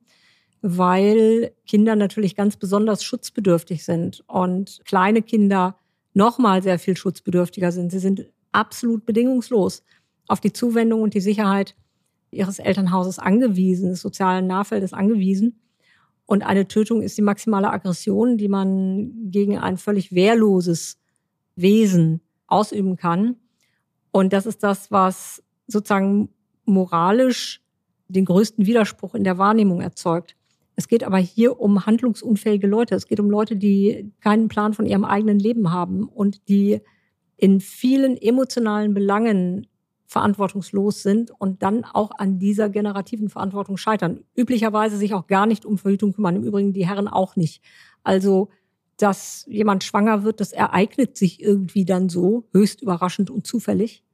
[0.61, 5.76] weil Kinder natürlich ganz besonders schutzbedürftig sind und kleine Kinder
[6.14, 7.90] nochmal sehr viel schutzbedürftiger sind.
[7.90, 9.83] Sie sind absolut bedingungslos
[10.28, 11.74] auf die Zuwendung und die Sicherheit
[12.30, 15.61] ihres Elternhauses angewiesen, des sozialen Nahfeldes angewiesen.
[16.27, 20.99] Und eine Tötung ist die maximale Aggression, die man gegen ein völlig wehrloses
[21.57, 23.37] Wesen ausüben kann.
[24.11, 26.31] Und das ist das, was sozusagen
[26.65, 27.61] moralisch
[28.09, 30.37] den größten Widerspruch in der Wahrnehmung erzeugt.
[30.77, 32.95] Es geht aber hier um handlungsunfähige Leute.
[32.95, 36.81] Es geht um Leute, die keinen Plan von ihrem eigenen Leben haben und die
[37.37, 39.67] in vielen emotionalen Belangen
[40.07, 44.21] verantwortungslos sind und dann auch an dieser generativen Verantwortung scheitern.
[44.37, 46.37] Üblicherweise sich auch gar nicht um Verhütung kümmern.
[46.37, 47.62] Im Übrigen die Herren auch nicht.
[48.03, 48.49] Also
[48.97, 54.05] dass jemand schwanger wird, das ereignet sich irgendwie dann so, höchst überraschend und zufällig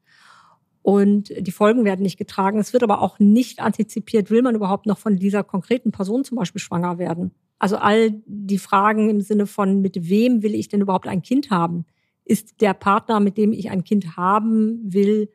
[0.83, 2.59] und die Folgen werden nicht getragen.
[2.59, 6.39] Es wird aber auch nicht antizipiert, will man überhaupt noch von dieser konkreten Person zum
[6.39, 7.33] Beispiel schwanger werden.
[7.59, 11.51] Also all die Fragen im Sinne von, mit wem will ich denn überhaupt ein Kind
[11.51, 11.85] haben?
[12.25, 15.29] Ist der Partner, mit dem ich ein Kind haben will,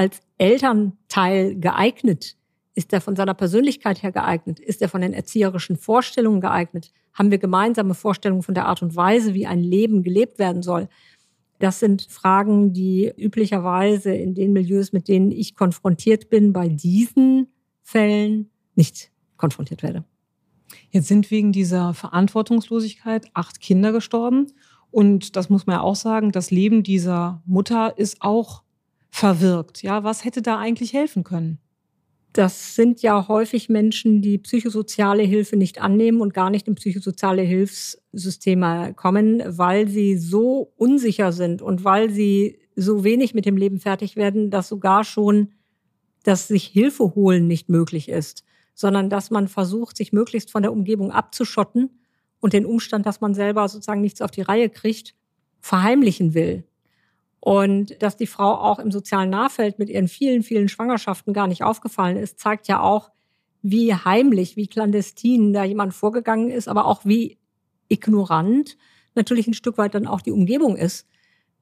[0.00, 2.38] als Elternteil geeignet?
[2.74, 4.58] Ist er von seiner Persönlichkeit her geeignet?
[4.58, 6.90] Ist er von den erzieherischen Vorstellungen geeignet?
[7.12, 10.88] Haben wir gemeinsame Vorstellungen von der Art und Weise, wie ein Leben gelebt werden soll?
[11.58, 17.48] Das sind Fragen, die üblicherweise in den Milieus, mit denen ich konfrontiert bin, bei diesen
[17.82, 20.06] Fällen nicht konfrontiert werde.
[20.88, 24.46] Jetzt sind wegen dieser Verantwortungslosigkeit acht Kinder gestorben.
[24.90, 28.62] Und das muss man ja auch sagen, das Leben dieser Mutter ist auch
[29.10, 29.82] verwirkt.
[29.82, 31.58] Ja, was hätte da eigentlich helfen können?
[32.32, 37.42] Das sind ja häufig Menschen, die psychosoziale Hilfe nicht annehmen und gar nicht in psychosoziale
[37.42, 43.80] Hilfssysteme kommen, weil sie so unsicher sind und weil sie so wenig mit dem Leben
[43.80, 45.48] fertig werden, dass sogar schon
[46.22, 48.44] dass sich Hilfe holen nicht möglich ist,
[48.74, 51.90] sondern dass man versucht, sich möglichst von der Umgebung abzuschotten
[52.40, 55.14] und den Umstand, dass man selber sozusagen nichts auf die Reihe kriegt,
[55.60, 56.64] verheimlichen will.
[57.40, 61.64] Und dass die Frau auch im sozialen Nahfeld mit ihren vielen, vielen Schwangerschaften gar nicht
[61.64, 63.10] aufgefallen ist, zeigt ja auch,
[63.62, 67.38] wie heimlich, wie clandestin da jemand vorgegangen ist, aber auch wie
[67.88, 68.76] ignorant
[69.14, 71.06] natürlich ein Stück weit dann auch die Umgebung ist,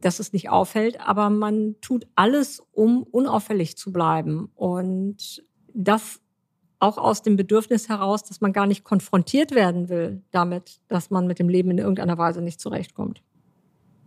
[0.00, 1.00] dass es nicht auffällt.
[1.00, 4.50] Aber man tut alles, um unauffällig zu bleiben.
[4.54, 5.42] Und
[5.74, 6.20] das
[6.80, 11.26] auch aus dem Bedürfnis heraus, dass man gar nicht konfrontiert werden will damit, dass man
[11.26, 13.22] mit dem Leben in irgendeiner Weise nicht zurechtkommt.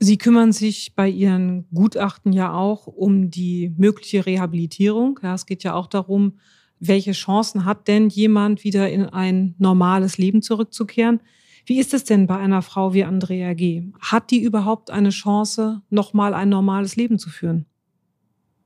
[0.04, 5.20] Sie kümmern sich bei Ihren Gutachten ja auch um die mögliche Rehabilitierung.
[5.22, 6.40] Ja, es geht ja auch darum,
[6.80, 11.22] welche Chancen hat denn jemand, wieder in ein normales Leben zurückzukehren?
[11.68, 13.92] Wie ist es denn bei einer Frau wie Andrea G?
[14.00, 17.68] Hat die überhaupt eine Chance, nochmal ein normales Leben zu führen?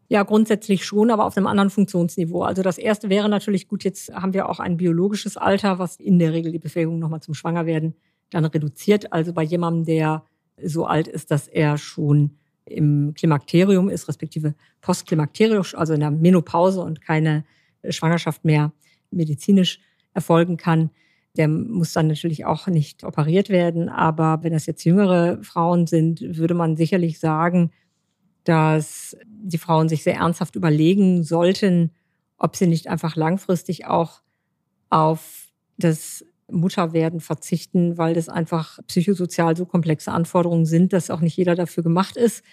[0.07, 2.43] Ja, grundsätzlich schon, aber auf einem anderen Funktionsniveau.
[2.43, 6.17] Also das erste wäre natürlich gut, jetzt haben wir auch ein biologisches Alter, was in
[6.17, 7.93] der Regel die Befähigung nochmal zum Schwangerwerden
[8.29, 9.11] dann reduziert.
[9.11, 10.23] Also bei jemandem, der
[10.61, 16.81] so alt ist, dass er schon im Klimakterium ist, respektive postklimakterisch, also in der Menopause
[16.81, 17.45] und keine
[17.87, 18.71] Schwangerschaft mehr
[19.11, 19.79] medizinisch
[20.13, 20.89] erfolgen kann.
[21.37, 23.89] Der muss dann natürlich auch nicht operiert werden.
[23.89, 27.71] Aber wenn das jetzt jüngere Frauen sind, würde man sicherlich sagen,
[28.45, 31.91] dass die Frauen sich sehr ernsthaft überlegen sollten,
[32.37, 34.21] ob sie nicht einfach langfristig auch
[34.89, 41.37] auf das Mutterwerden verzichten, weil das einfach psychosozial so komplexe Anforderungen sind, dass auch nicht
[41.37, 42.43] jeder dafür gemacht ist.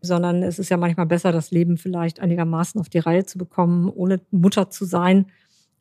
[0.00, 3.90] Sondern es ist ja manchmal besser, das Leben vielleicht einigermaßen auf die Reihe zu bekommen,
[3.90, 5.26] ohne Mutter zu sein,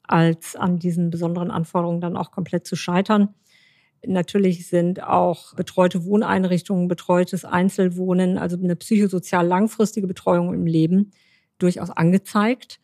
[0.04, 3.30] als an diesen besonderen Anforderungen dann auch komplett zu scheitern.
[4.06, 11.12] Natürlich sind auch betreute Wohneinrichtungen, betreutes Einzelwohnen, also eine psychosozial langfristige Betreuung im Leben
[11.58, 12.80] durchaus angezeigt.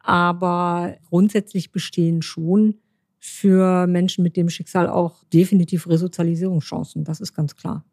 [0.00, 2.76] Aber grundsätzlich bestehen schon
[3.18, 7.04] für Menschen mit dem Schicksal auch definitiv Resozialisierungschancen.
[7.04, 7.84] Das ist ganz klar.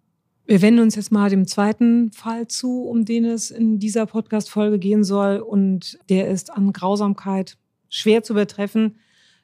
[0.48, 4.78] Wir wenden uns jetzt mal dem zweiten Fall zu, um den es in dieser Podcast-Folge
[4.78, 5.38] gehen soll.
[5.38, 7.58] Und der ist an Grausamkeit
[7.90, 8.98] schwer zu übertreffen.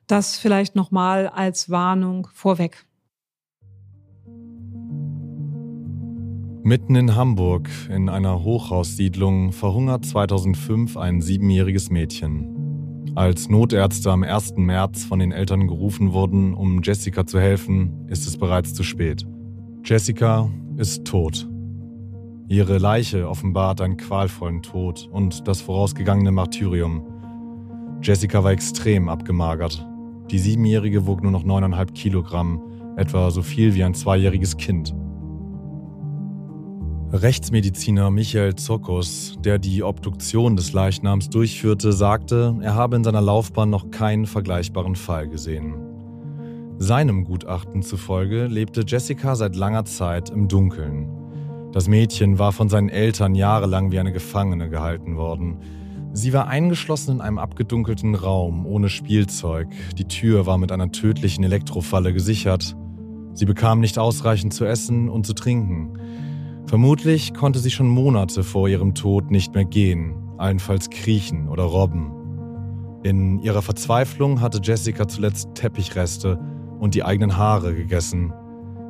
[0.06, 2.86] Das vielleicht nochmal als Warnung vorweg.
[6.64, 12.51] Mitten in Hamburg, in einer Hochhaussiedlung, verhungert 2005 ein siebenjähriges Mädchen.
[13.14, 14.54] Als Notärzte am 1.
[14.56, 19.28] März von den Eltern gerufen wurden, um Jessica zu helfen, ist es bereits zu spät.
[19.84, 21.50] Jessica ist tot.
[22.48, 27.06] Ihre Leiche offenbart einen qualvollen Tod und das vorausgegangene Martyrium.
[28.02, 29.86] Jessica war extrem abgemagert.
[30.30, 32.62] Die Siebenjährige wog nur noch 9,5 Kilogramm,
[32.96, 34.96] etwa so viel wie ein zweijähriges Kind.
[37.14, 43.70] Rechtsmediziner Michael Zokos, der die Obduktion des Leichnams durchführte, sagte, er habe in seiner Laufbahn
[43.70, 45.76] noch keinen vergleichbaren Fall gesehen.
[46.78, 51.10] Seinem Gutachten zufolge lebte Jessica seit langer Zeit im Dunkeln.
[51.74, 55.58] Das Mädchen war von seinen Eltern jahrelang wie eine Gefangene gehalten worden.
[56.14, 59.68] Sie war eingeschlossen in einem abgedunkelten Raum ohne Spielzeug.
[59.98, 62.78] Die Tür war mit einer tödlichen Elektrofalle gesichert.
[63.34, 65.98] Sie bekam nicht ausreichend zu essen und zu trinken.
[66.72, 72.14] Vermutlich konnte sie schon Monate vor ihrem Tod nicht mehr gehen, allenfalls kriechen oder robben.
[73.04, 76.40] In ihrer Verzweiflung hatte Jessica zuletzt Teppichreste
[76.80, 78.32] und die eigenen Haare gegessen.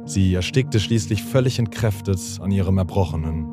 [0.05, 3.47] Sie erstickte schließlich völlig entkräftet an ihrem Erbrochenen.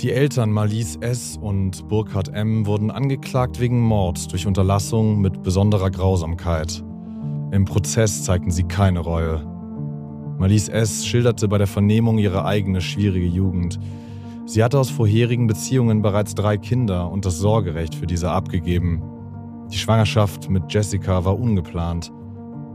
[0.00, 1.36] Die Eltern Marlies S.
[1.36, 2.66] und Burkhard M.
[2.66, 6.84] wurden angeklagt wegen Mord durch Unterlassung mit besonderer Grausamkeit.
[7.50, 9.51] Im Prozess zeigten sie keine Reue.
[10.42, 11.06] Marlies S.
[11.06, 13.78] schilderte bei der Vernehmung ihre eigene schwierige Jugend.
[14.44, 19.04] Sie hatte aus vorherigen Beziehungen bereits drei Kinder und das Sorgerecht für diese abgegeben.
[19.70, 22.10] Die Schwangerschaft mit Jessica war ungeplant.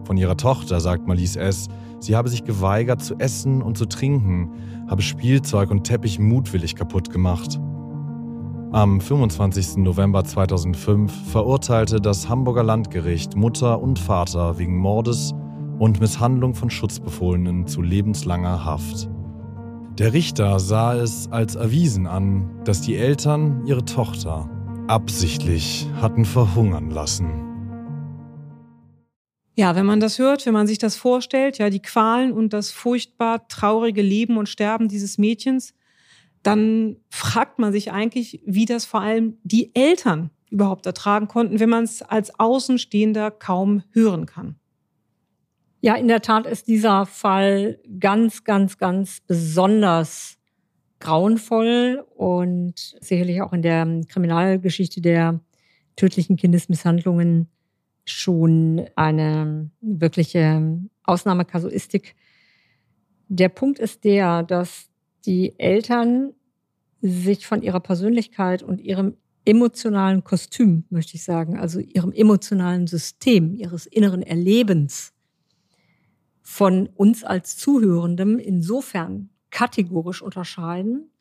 [0.06, 1.67] Von ihrer Tochter sagt Marlies S.,
[1.99, 4.49] sie habe sich geweigert zu essen und zu trinken,
[4.88, 7.60] habe Spielzeug und Teppich mutwillig kaputt gemacht.
[8.71, 9.84] Am 25.
[9.84, 15.34] November 2005 verurteilte das Hamburger Landgericht Mutter und Vater wegen Mordes
[15.80, 19.10] und Misshandlung von Schutzbefohlenen zu lebenslanger Haft.
[19.98, 24.50] Der Richter sah es als erwiesen an, dass die Eltern ihre Tochter
[24.88, 27.48] absichtlich hatten verhungern lassen.
[29.56, 32.70] Ja, wenn man das hört, wenn man sich das vorstellt, ja, die Qualen und das
[32.70, 35.74] furchtbar traurige Leben und Sterben dieses Mädchens,
[36.44, 41.70] dann fragt man sich eigentlich, wie das vor allem die Eltern überhaupt ertragen konnten, wenn
[41.70, 44.56] man es als Außenstehender kaum hören kann.
[45.80, 50.38] Ja, in der Tat ist dieser Fall ganz, ganz, ganz besonders
[51.00, 55.40] grauenvoll und sicherlich auch in der Kriminalgeschichte der
[55.96, 57.48] tödlichen Kindesmisshandlungen
[58.06, 62.16] schon eine wirkliche Ausnahmekasuistik.
[63.28, 64.90] Der Punkt ist der, dass
[65.26, 66.34] die Eltern
[67.02, 73.54] sich von ihrer Persönlichkeit und ihrem emotionalen Kostüm, möchte ich sagen, also ihrem emotionalen System,
[73.54, 75.13] ihres inneren Erlebens
[76.49, 81.12] von uns als Zuhörendem insofern kategorisch unterscheiden,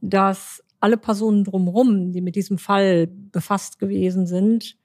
[0.00, 4.78] dass alle Personen drumherum, die mit diesem Fall befasst gewesen sind,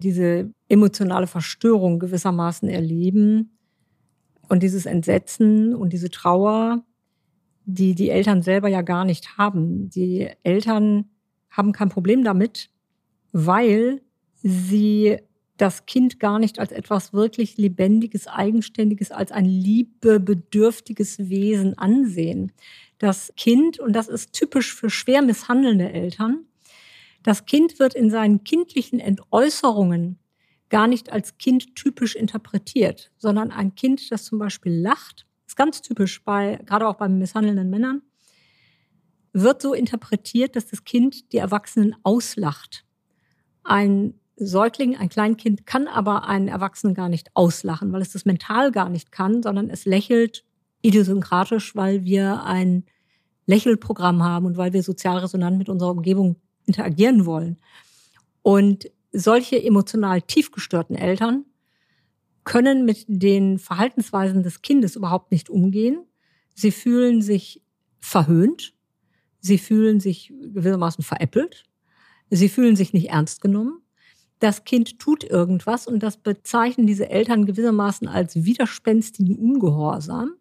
[0.00, 3.56] diese emotionale Verstörung gewissermaßen erleben
[4.48, 6.84] und dieses Entsetzen und diese Trauer,
[7.66, 9.90] die die Eltern selber ja gar nicht haben.
[9.90, 11.08] Die Eltern
[11.50, 12.68] haben kein Problem damit,
[13.30, 14.02] weil
[14.42, 15.20] sie
[15.56, 22.52] das Kind gar nicht als etwas wirklich Lebendiges, Eigenständiges, als ein liebebedürftiges Wesen ansehen.
[22.98, 26.46] Das Kind, und das ist typisch für schwer misshandelnde Eltern,
[27.22, 30.18] das Kind wird in seinen kindlichen Entäußerungen
[30.68, 35.82] gar nicht als Kind typisch interpretiert, sondern ein Kind, das zum Beispiel lacht, ist ganz
[35.82, 38.02] typisch bei, gerade auch bei misshandelnden Männern,
[39.32, 42.84] wird so interpretiert, dass das Kind die Erwachsenen auslacht.
[43.62, 48.72] Ein Säugling, ein Kleinkind kann aber einen Erwachsenen gar nicht auslachen, weil es das mental
[48.72, 50.44] gar nicht kann, sondern es lächelt
[50.82, 52.84] idiosynkratisch, weil wir ein
[53.46, 57.58] Lächelprogramm haben und weil wir sozial resonant mit unserer Umgebung interagieren wollen.
[58.42, 61.44] Und solche emotional tiefgestörten Eltern
[62.42, 66.04] können mit den Verhaltensweisen des Kindes überhaupt nicht umgehen.
[66.54, 67.62] Sie fühlen sich
[68.00, 68.74] verhöhnt.
[69.40, 71.64] Sie fühlen sich gewissermaßen veräppelt.
[72.30, 73.83] Sie fühlen sich nicht ernst genommen.
[74.44, 80.34] Das Kind tut irgendwas und das bezeichnen diese Eltern gewissermaßen als widerspenstigen Ungehorsam.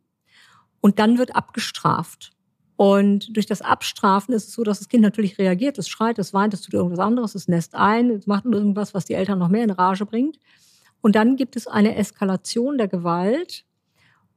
[0.82, 2.34] Und dann wird abgestraft.
[2.76, 5.78] Und durch das Abstrafen ist es so, dass das Kind natürlich reagiert.
[5.78, 9.06] Es schreit, es weint, es tut irgendwas anderes, es nässt ein, es macht irgendwas, was
[9.06, 10.38] die Eltern noch mehr in Rage bringt.
[11.00, 13.64] Und dann gibt es eine Eskalation der Gewalt.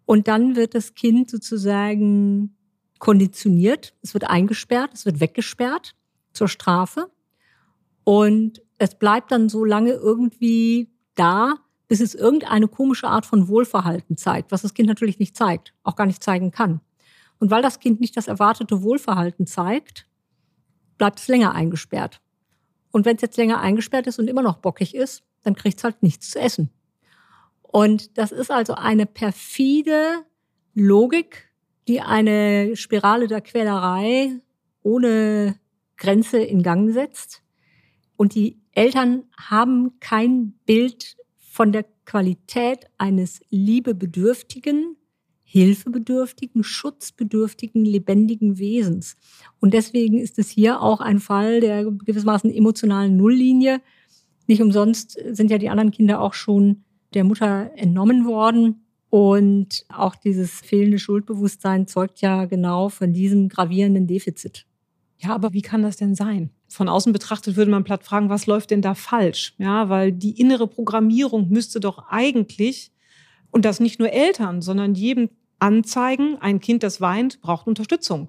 [0.04, 2.56] Und dann wird das Kind sozusagen
[3.00, 3.94] konditioniert.
[4.02, 5.96] Es wird eingesperrt, es wird weggesperrt
[6.32, 7.10] zur Strafe.
[8.04, 11.54] Und es bleibt dann so lange irgendwie da,
[11.88, 15.96] bis es irgendeine komische Art von Wohlverhalten zeigt, was das Kind natürlich nicht zeigt, auch
[15.96, 16.80] gar nicht zeigen kann.
[17.38, 20.06] Und weil das Kind nicht das erwartete Wohlverhalten zeigt,
[20.98, 22.20] bleibt es länger eingesperrt.
[22.90, 25.84] Und wenn es jetzt länger eingesperrt ist und immer noch bockig ist, dann kriegt es
[25.84, 26.70] halt nichts zu essen.
[27.62, 30.24] Und das ist also eine perfide
[30.74, 31.52] Logik,
[31.88, 34.40] die eine Spirale der Quälerei
[34.82, 35.58] ohne
[35.96, 37.42] Grenze in Gang setzt.
[38.16, 44.96] Und die Eltern haben kein Bild von der Qualität eines liebebedürftigen,
[45.44, 49.16] hilfebedürftigen, schutzbedürftigen, lebendigen Wesens.
[49.60, 53.80] Und deswegen ist es hier auch ein Fall der gewissermaßen emotionalen Nulllinie.
[54.46, 58.82] Nicht umsonst sind ja die anderen Kinder auch schon der Mutter entnommen worden.
[59.08, 64.66] Und auch dieses fehlende Schuldbewusstsein zeugt ja genau von diesem gravierenden Defizit.
[65.18, 66.50] Ja, aber wie kann das denn sein?
[66.68, 69.54] Von außen betrachtet würde man platt fragen, was läuft denn da falsch?
[69.58, 72.92] Ja, weil die innere Programmierung müsste doch eigentlich,
[73.50, 78.28] und das nicht nur Eltern, sondern jedem anzeigen, ein Kind, das weint, braucht Unterstützung.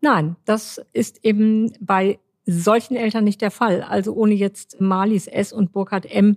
[0.00, 3.82] Nein, das ist eben bei solchen Eltern nicht der Fall.
[3.82, 5.52] Also ohne jetzt Marlies S.
[5.52, 6.36] und Burkhard M.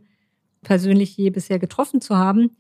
[0.62, 2.52] persönlich je bisher getroffen zu haben,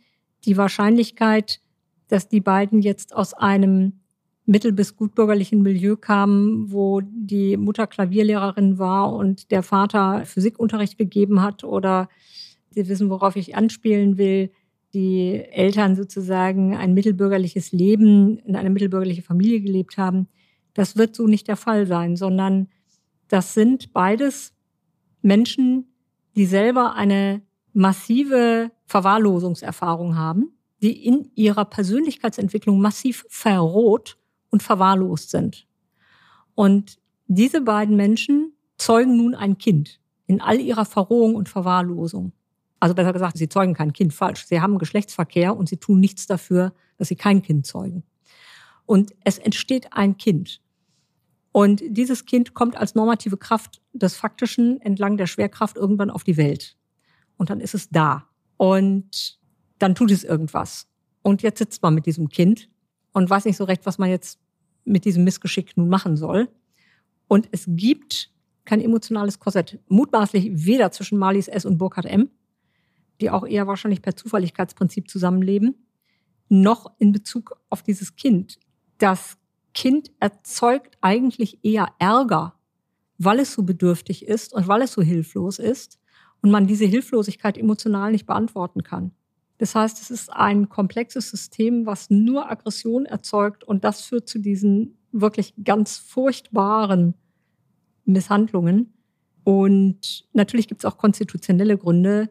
[0.45, 1.61] die Wahrscheinlichkeit,
[2.07, 4.02] dass die beiden jetzt aus einem
[4.45, 11.41] mittel- bis gutbürgerlichen Milieu kamen, wo die Mutter Klavierlehrerin war und der Vater Physikunterricht gegeben
[11.41, 12.09] hat oder
[12.73, 14.51] Sie wissen, worauf ich anspielen will,
[14.93, 20.27] die Eltern sozusagen ein mittelbürgerliches Leben in einer mittelbürgerlichen Familie gelebt haben.
[20.73, 22.67] Das wird so nicht der Fall sein, sondern
[23.27, 24.53] das sind beides
[25.21, 25.87] Menschen,
[26.35, 27.41] die selber eine
[27.73, 34.17] massive Verwahrlosungserfahrung haben, die in ihrer Persönlichkeitsentwicklung massiv verroht
[34.53, 35.67] und verwahrlost sind.
[36.53, 42.33] Und diese beiden Menschen zeugen nun ein Kind in all ihrer Verrohung und Verwahrlosung.
[42.79, 44.45] Also besser gesagt, sie zeugen kein Kind falsch.
[44.45, 48.03] Sie haben Geschlechtsverkehr und sie tun nichts dafür, dass sie kein Kind zeugen.
[48.85, 50.61] Und es entsteht ein Kind.
[51.51, 56.37] Und dieses Kind kommt als normative Kraft des Faktischen entlang der Schwerkraft irgendwann auf die
[56.37, 56.77] Welt.
[57.37, 58.27] Und dann ist es da.
[58.57, 59.39] Und
[59.79, 60.85] dann tut es irgendwas.
[61.23, 62.69] Und jetzt sitzt man mit diesem Kind
[63.13, 64.39] und weiß nicht so recht, was man jetzt
[64.85, 66.49] mit diesem Missgeschick nun machen soll.
[67.27, 68.31] Und es gibt
[68.65, 69.79] kein emotionales Korsett.
[69.87, 71.65] Mutmaßlich weder zwischen Marlies S.
[71.65, 72.29] und Burkhard M.,
[73.21, 75.75] die auch eher wahrscheinlich per Zufälligkeitsprinzip zusammenleben,
[76.49, 78.59] noch in Bezug auf dieses Kind.
[78.97, 79.37] Das
[79.73, 82.55] Kind erzeugt eigentlich eher Ärger,
[83.17, 85.99] weil es so bedürftig ist und weil es so hilflos ist
[86.41, 89.11] und man diese Hilflosigkeit emotional nicht beantworten kann.
[89.63, 94.39] Das heißt, es ist ein komplexes System, was nur Aggression erzeugt und das führt zu
[94.39, 97.13] diesen wirklich ganz furchtbaren
[98.03, 98.91] Misshandlungen.
[99.45, 102.29] Und natürlich gibt es auch konstitutionelle Gründe,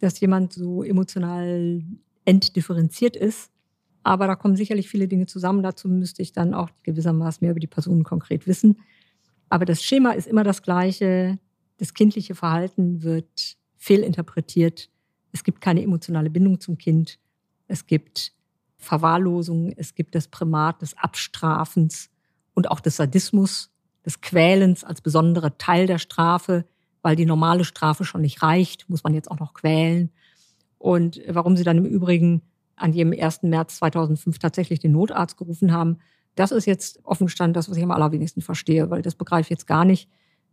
[0.00, 1.82] dass jemand so emotional
[2.26, 3.50] entdifferenziert ist.
[4.02, 5.62] Aber da kommen sicherlich viele Dinge zusammen.
[5.62, 8.76] Dazu müsste ich dann auch gewissermaßen mehr über die Personen konkret wissen.
[9.48, 11.38] Aber das Schema ist immer das gleiche.
[11.78, 14.90] Das kindliche Verhalten wird fehlinterpretiert
[15.32, 17.18] es gibt keine emotionale Bindung zum Kind.
[17.66, 18.32] Es gibt
[18.78, 19.72] Verwahrlosung.
[19.76, 22.10] Es gibt das Primat des Abstrafens
[22.54, 23.70] und auch des Sadismus,
[24.04, 26.64] des Quälens als besonderer Teil der Strafe,
[27.02, 30.10] weil die normale Strafe schon nicht reicht, muss man jetzt auch noch quälen.
[30.78, 32.42] Und warum sie dann im Übrigen
[32.76, 33.42] an jedem 1.
[33.42, 35.98] März 2005 tatsächlich den Notarzt gerufen haben,
[36.36, 39.66] das ist jetzt offenstand das, was ich am allerwenigsten verstehe, weil das begreife ich jetzt
[39.66, 40.08] gar nicht.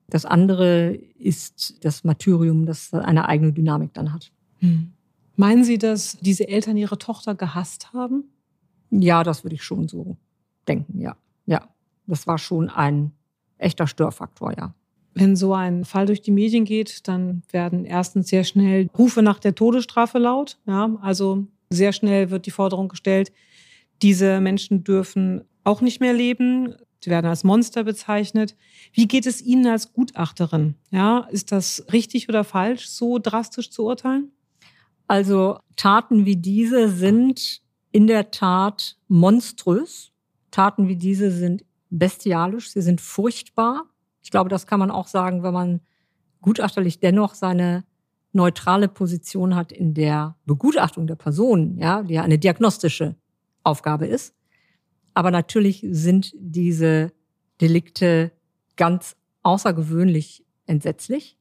[0.07, 4.31] Das andere ist das Martyrium, das eine eigene Dynamik dann hat.
[4.59, 4.91] Hm.
[5.35, 8.25] Meinen Sie, dass diese Eltern ihre Tochter gehasst haben?
[8.89, 10.17] Ja, das würde ich schon so
[10.67, 11.17] denken, ja.
[11.45, 11.67] Ja,
[12.07, 13.11] das war schon ein
[13.57, 14.73] echter Störfaktor, ja.
[15.13, 19.39] Wenn so ein Fall durch die Medien geht, dann werden erstens sehr schnell Rufe nach
[19.39, 20.59] der Todesstrafe laut.
[20.67, 23.31] Ja, also sehr schnell wird die Forderung gestellt,
[24.01, 26.75] diese Menschen dürfen auch nicht mehr leben.
[26.99, 28.55] Sie werden als Monster bezeichnet.
[28.93, 30.75] Wie geht es Ihnen als Gutachterin?
[30.91, 34.31] Ja, ist das richtig oder falsch, so drastisch zu urteilen?
[35.07, 40.11] Also Taten wie diese sind in der Tat monströs.
[40.51, 43.83] Taten wie diese sind bestialisch, sie sind furchtbar.
[44.21, 45.81] Ich glaube, das kann man auch sagen, wenn man
[46.41, 47.83] gutachterlich dennoch seine
[48.33, 53.15] neutrale Position hat in der Begutachtung der Person, ja, die ja eine diagnostische
[53.63, 54.35] Aufgabe ist.
[55.13, 57.13] Aber natürlich sind diese
[57.61, 58.31] Delikte
[58.75, 61.34] ganz außergewöhnlich entsetzlich.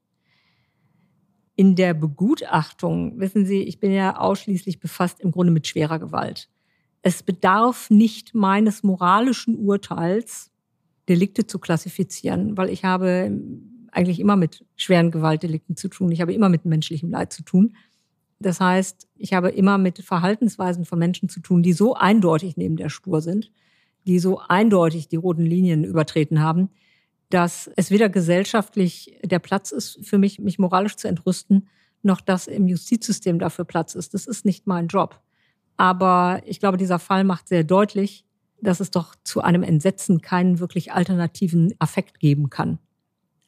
[1.56, 6.48] In der Begutachtung, wissen Sie, ich bin ja ausschließlich befasst im Grunde mit schwerer Gewalt.
[7.02, 10.50] Es bedarf nicht meines moralischen Urteils,
[11.08, 13.30] Delikte zu klassifizieren, weil ich habe
[13.92, 16.10] eigentlich immer mit schweren Gewaltdelikten zu tun.
[16.10, 17.76] Ich habe immer mit menschlichem Leid zu tun.
[18.40, 22.76] Das heißt, ich habe immer mit Verhaltensweisen von Menschen zu tun, die so eindeutig neben
[22.76, 23.52] der Spur sind,
[24.06, 26.70] die so eindeutig die roten Linien übertreten haben,
[27.30, 31.68] dass es weder gesellschaftlich der Platz ist für mich, mich moralisch zu entrüsten,
[32.02, 34.14] noch dass im Justizsystem dafür Platz ist.
[34.14, 35.20] Das ist nicht mein Job.
[35.76, 38.24] Aber ich glaube, dieser Fall macht sehr deutlich,
[38.60, 42.78] dass es doch zu einem Entsetzen keinen wirklich alternativen Affekt geben kann.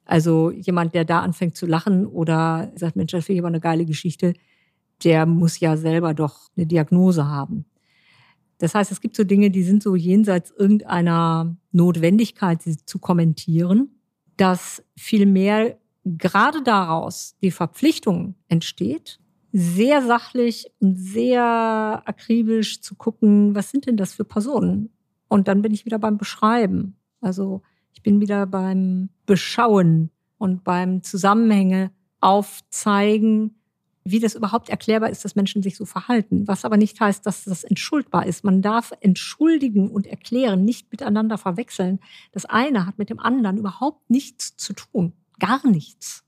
[0.04, 3.60] Also jemand, der da anfängt zu lachen oder sagt, Mensch, das finde ich aber eine
[3.60, 4.34] geile Geschichte,
[5.04, 7.66] der muss ja selber doch eine Diagnose haben.
[8.58, 13.90] Das heißt, es gibt so Dinge, die sind so jenseits irgendeiner Notwendigkeit, sie zu kommentieren,
[14.36, 19.18] dass vielmehr gerade daraus die Verpflichtung entsteht,
[19.52, 24.90] sehr sachlich und sehr akribisch zu gucken, was sind denn das für Personen?
[25.28, 26.96] Und dann bin ich wieder beim Beschreiben.
[27.20, 31.90] Also ich bin wieder beim Beschauen und beim Zusammenhänge
[32.20, 33.56] aufzeigen,
[34.08, 36.46] wie das überhaupt erklärbar ist, dass Menschen sich so verhalten.
[36.46, 38.44] Was aber nicht heißt, dass das entschuldbar ist.
[38.44, 41.98] Man darf entschuldigen und erklären nicht miteinander verwechseln.
[42.30, 45.12] Das eine hat mit dem anderen überhaupt nichts zu tun.
[45.40, 46.24] Gar nichts.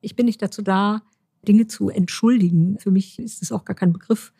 [0.00, 1.02] Ich bin nicht dazu da,
[1.46, 2.78] Dinge zu entschuldigen.
[2.78, 4.32] Für mich ist das auch gar kein Begriff,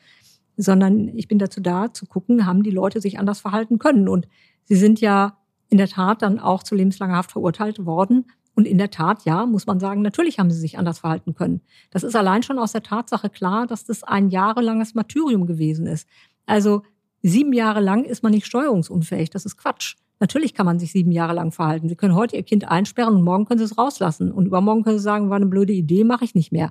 [0.57, 4.09] sondern ich bin dazu da, zu gucken, haben die Leute sich anders verhalten können.
[4.09, 4.29] Und
[4.65, 5.39] sie sind ja
[5.71, 9.47] in der Tat dann auch zu lebenslanger Haft verurteilt worden und in der Tat, ja,
[9.47, 11.61] muss man sagen, natürlich haben sie sich anders verhalten können.
[11.91, 16.09] Das ist allein schon aus der Tatsache klar, dass das ein jahrelanges Martyrium gewesen ist.
[16.47, 16.83] Also
[17.23, 19.31] sieben Jahre lang ist man nicht steuerungsunfähig.
[19.31, 19.97] Das ist Quatsch.
[20.19, 21.89] Natürlich kann man sich sieben Jahre lang verhalten.
[21.89, 24.31] Sie können heute Ihr Kind einsperren und morgen können Sie es rauslassen.
[24.31, 26.71] Und übermorgen können Sie sagen, war eine blöde Idee, mache ich nicht mehr.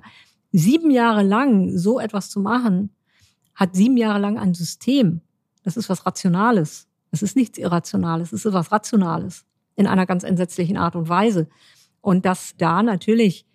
[0.52, 2.90] Sieben Jahre lang so etwas zu machen,
[3.54, 5.20] hat sieben Jahre lang ein System.
[5.64, 6.86] Das ist was Rationales.
[7.10, 8.30] Das ist nichts Irrationales.
[8.30, 9.44] Das ist was Rationales.
[9.76, 11.48] In einer ganz entsetzlichen Art und Weise.
[12.00, 13.46] Und dass da natürlich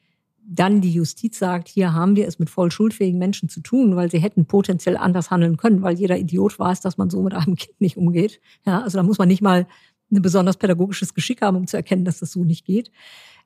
[0.47, 4.11] dann die Justiz sagt, hier haben wir es mit voll schuldfähigen Menschen zu tun, weil
[4.11, 7.55] sie hätten potenziell anders handeln können, weil jeder Idiot weiß, dass man so mit einem
[7.55, 8.39] Kind nicht umgeht.
[8.65, 9.67] Ja, also da muss man nicht mal
[10.11, 12.91] ein besonders pädagogisches Geschick haben, um zu erkennen, dass das so nicht geht.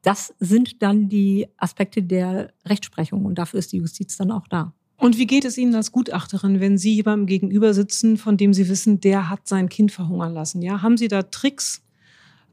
[0.02, 4.74] Das sind dann die Aspekte der Rechtsprechung und dafür ist die Justiz dann auch da.
[4.98, 8.68] Und wie geht es Ihnen als Gutachterin, wenn Sie jemandem gegenüber sitzen, von dem Sie
[8.68, 10.62] wissen, der hat sein Kind verhungern lassen?
[10.62, 11.82] Ja, haben Sie da Tricks,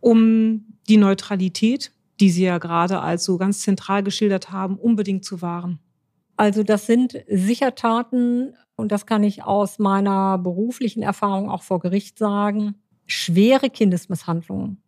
[0.01, 5.43] um die Neutralität die Sie ja gerade als so ganz zentral geschildert haben, unbedingt zu
[5.43, 5.79] wahren?
[6.37, 11.81] Also das sind sicher Taten, und das kann ich aus meiner beruflichen Erfahrung auch vor
[11.81, 12.75] Gericht sagen,
[13.07, 14.83] schwere Kindesmisshandlungen,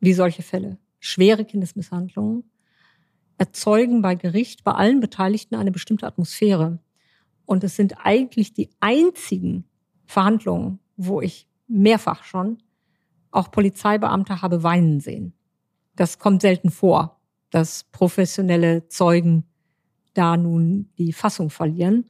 [0.00, 2.44] wie solche Fälle, schwere Kindesmisshandlungen,
[3.38, 6.80] erzeugen bei Gericht, bei allen Beteiligten eine bestimmte Atmosphäre.
[7.46, 9.64] Und es sind eigentlich die einzigen
[10.04, 12.58] Verhandlungen, wo ich mehrfach schon
[13.30, 15.34] auch Polizeibeamte habe weinen sehen.
[15.96, 17.20] Das kommt selten vor,
[17.50, 19.44] dass professionelle Zeugen
[20.14, 22.06] da nun die Fassung verlieren.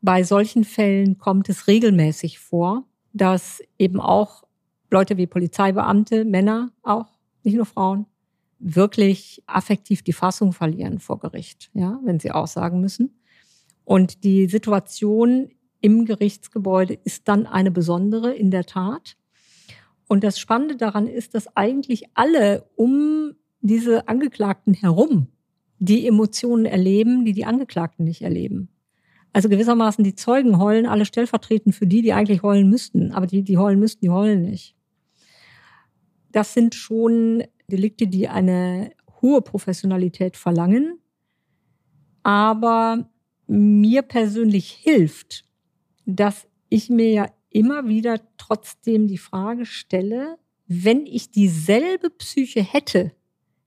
[0.00, 4.44] Bei solchen Fällen kommt es regelmäßig vor, dass eben auch
[4.90, 7.06] Leute wie Polizeibeamte, Männer auch,
[7.42, 8.06] nicht nur Frauen,
[8.58, 13.20] wirklich affektiv die Fassung verlieren vor Gericht, ja, wenn sie aussagen müssen.
[13.84, 19.16] Und die Situation im Gerichtsgebäude ist dann eine besondere in der Tat.
[20.08, 25.28] Und das Spannende daran ist, dass eigentlich alle um diese Angeklagten herum
[25.78, 28.68] die Emotionen erleben, die die Angeklagten nicht erleben.
[29.32, 33.12] Also gewissermaßen die Zeugen heulen alle stellvertretend für die, die eigentlich heulen müssten.
[33.12, 34.74] Aber die, die heulen müssten, die heulen nicht.
[36.32, 38.90] Das sind schon Delikte, die eine
[39.20, 40.98] hohe Professionalität verlangen.
[42.22, 43.08] Aber
[43.46, 45.44] mir persönlich hilft,
[46.06, 53.12] dass ich mir ja immer wieder trotzdem die Frage stelle, wenn ich dieselbe Psyche hätte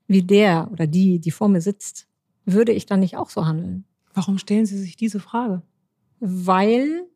[0.07, 2.07] wie der oder die, die vor mir sitzt,
[2.45, 3.85] würde ich dann nicht auch so handeln?
[4.13, 5.61] Warum stellen Sie sich diese Frage?
[6.19, 7.07] Weil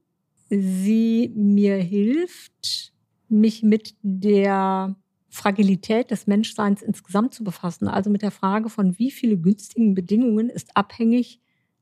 [0.50, 2.94] sie mir hilft,
[3.28, 4.96] mich mit der
[5.30, 7.88] Fragilität des Menschseins insgesamt zu befassen.
[7.88, 11.42] Also mit der Frage von wie viele günstigen Bedingungen ist abhängig,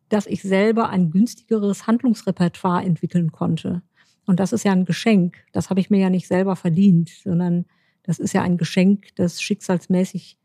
[0.09, 3.81] dass ich selber ein günstigeres Handlungsrepertoire entwickeln konnte.
[4.25, 5.37] Und das ist ja ein Geschenk.
[5.51, 7.65] Das habe ich mir ja nicht selber verdient, sondern
[8.03, 10.37] das ist ja ein Geschenk, das schicksalsmäßig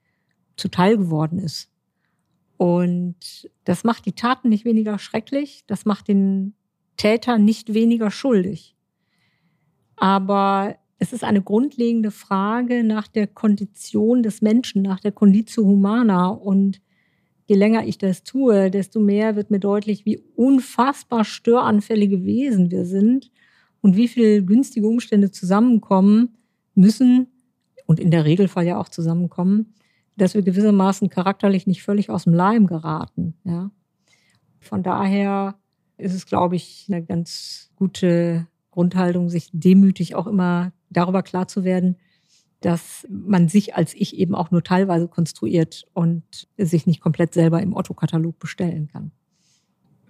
[0.56, 1.70] zuteil geworden ist.
[2.56, 6.54] Und das macht die Taten nicht weniger schrecklich, das macht den
[6.96, 8.76] Täter nicht weniger schuldig.
[9.94, 16.28] Aber es ist eine grundlegende Frage nach der Kondition des Menschen, nach der Conditio Humana.
[16.28, 16.80] Und
[17.46, 22.84] je länger ich das tue, desto mehr wird mir deutlich, wie unfassbar störanfällige Wesen wir
[22.84, 23.30] sind
[23.88, 26.36] und wie viele günstige Umstände zusammenkommen
[26.74, 27.28] müssen
[27.86, 29.72] und in der Regelfall ja auch zusammenkommen,
[30.14, 33.32] dass wir gewissermaßen charakterlich nicht völlig aus dem Leim geraten.
[33.44, 33.70] Ja.
[34.60, 35.54] Von daher
[35.96, 41.64] ist es, glaube ich, eine ganz gute Grundhaltung, sich demütig auch immer darüber klar zu
[41.64, 41.96] werden,
[42.60, 47.62] dass man sich als ich eben auch nur teilweise konstruiert und sich nicht komplett selber
[47.62, 49.12] im Otto-Katalog bestellen kann.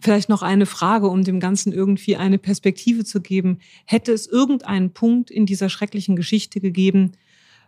[0.01, 3.59] Vielleicht noch eine Frage, um dem Ganzen irgendwie eine Perspektive zu geben.
[3.84, 7.12] Hätte es irgendeinen Punkt in dieser schrecklichen Geschichte gegeben,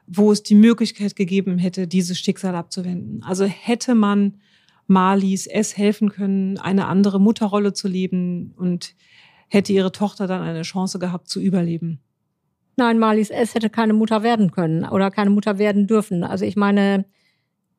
[0.06, 3.22] wo es die Möglichkeit gegeben hätte, dieses Schicksal abzuwenden?
[3.24, 4.38] Also hätte man
[4.86, 8.94] Marlies es helfen können, eine andere Mutterrolle zu leben und
[9.48, 12.00] hätte ihre Tochter dann eine Chance gehabt zu überleben?
[12.76, 13.54] Nein, Marlies S.
[13.54, 16.24] hätte keine Mutter werden können oder keine Mutter werden dürfen.
[16.24, 17.04] Also ich meine,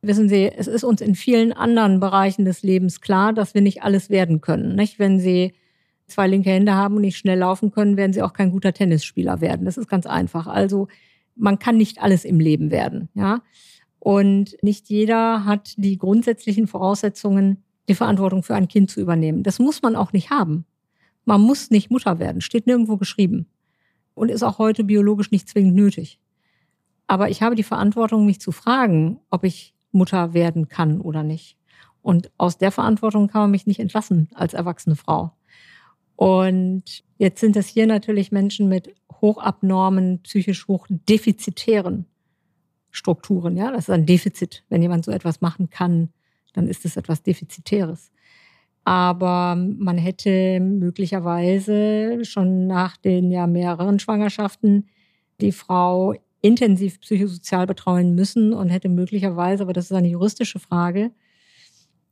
[0.01, 3.83] wissen Sie, es ist uns in vielen anderen Bereichen des Lebens klar, dass wir nicht
[3.83, 4.75] alles werden können.
[4.75, 4.99] Nicht?
[4.99, 5.53] Wenn Sie
[6.07, 9.41] zwei linke Hände haben und nicht schnell laufen können, werden Sie auch kein guter Tennisspieler
[9.41, 9.65] werden.
[9.65, 10.47] Das ist ganz einfach.
[10.47, 10.87] Also
[11.35, 13.41] man kann nicht alles im Leben werden, ja.
[13.99, 19.43] Und nicht jeder hat die grundsätzlichen Voraussetzungen, die Verantwortung für ein Kind zu übernehmen.
[19.43, 20.65] Das muss man auch nicht haben.
[21.23, 23.45] Man muss nicht Mutter werden, steht nirgendwo geschrieben.
[24.15, 26.19] Und ist auch heute biologisch nicht zwingend nötig.
[27.05, 31.57] Aber ich habe die Verantwortung, mich zu fragen, ob ich Mutter werden kann oder nicht.
[32.01, 35.31] Und aus der Verantwortung kann man mich nicht entlassen als erwachsene Frau.
[36.15, 42.05] Und jetzt sind es hier natürlich Menschen mit hochabnormen, psychisch hochdefizitären
[42.89, 43.55] Strukturen.
[43.55, 44.63] Ja, das ist ein Defizit.
[44.69, 46.09] Wenn jemand so etwas machen kann,
[46.53, 48.11] dann ist es etwas Defizitäres.
[48.83, 54.89] Aber man hätte möglicherweise schon nach den ja mehreren Schwangerschaften
[55.39, 61.11] die Frau intensiv psychosozial betreuen müssen und hätte möglicherweise, aber das ist eine juristische Frage,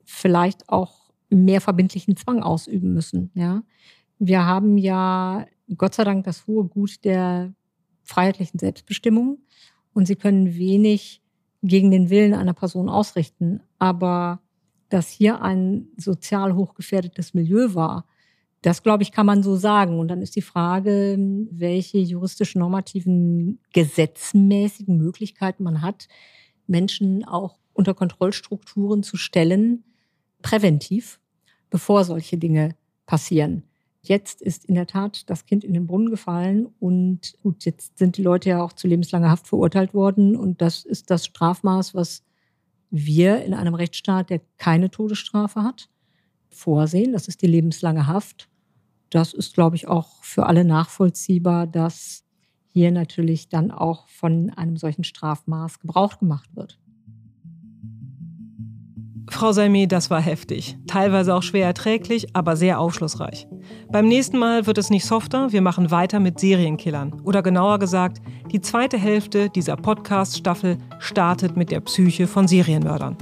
[0.05, 3.31] vielleicht auch mehr verbindlichen Zwang ausüben müssen.
[3.33, 3.63] Ja,
[4.19, 5.45] wir haben ja
[5.77, 7.53] Gott sei Dank das hohe Gut der
[8.03, 9.39] freiheitlichen Selbstbestimmung
[9.93, 11.21] und sie können wenig
[11.61, 13.61] gegen den Willen einer Person ausrichten.
[13.77, 14.41] Aber
[14.89, 18.05] dass hier ein sozial hochgefährdetes Milieu war,
[18.61, 19.99] das, glaube ich, kann man so sagen.
[19.99, 21.17] Und dann ist die Frage,
[21.51, 26.07] welche juristisch normativen, gesetzmäßigen Möglichkeiten man hat,
[26.67, 29.83] Menschen auch unter Kontrollstrukturen zu stellen,
[30.41, 31.19] präventiv,
[31.69, 33.63] bevor solche Dinge passieren.
[34.01, 38.17] Jetzt ist in der Tat das Kind in den Brunnen gefallen und gut, jetzt sind
[38.17, 42.23] die Leute ja auch zu lebenslanger Haft verurteilt worden und das ist das Strafmaß, was
[42.89, 45.89] wir in einem Rechtsstaat, der keine Todesstrafe hat,
[46.49, 47.13] vorsehen.
[47.13, 48.49] Das ist die lebenslange Haft.
[49.09, 52.23] Das ist, glaube ich, auch für alle nachvollziehbar, dass
[52.71, 56.77] hier natürlich dann auch von einem solchen Strafmaß Gebrauch gemacht wird.
[59.31, 60.77] Frau Salmi, das war heftig.
[60.87, 63.47] Teilweise auch schwer erträglich, aber sehr aufschlussreich.
[63.91, 67.21] Beim nächsten Mal wird es nicht softer, wir machen weiter mit Serienkillern.
[67.23, 68.21] Oder genauer gesagt,
[68.51, 73.17] die zweite Hälfte dieser Podcast-Staffel startet mit der Psyche von Serienmördern.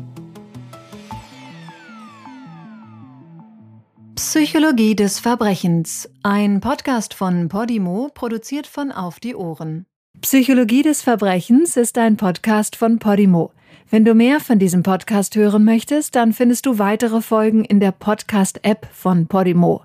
[4.30, 6.09] Psychologie des Verbrechens.
[6.21, 9.86] Ein Podcast von Podimo, produziert von Auf die Ohren.
[10.19, 13.53] Psychologie des Verbrechens ist ein Podcast von Podimo.
[13.89, 17.93] Wenn du mehr von diesem Podcast hören möchtest, dann findest du weitere Folgen in der
[17.93, 19.84] Podcast-App von Podimo.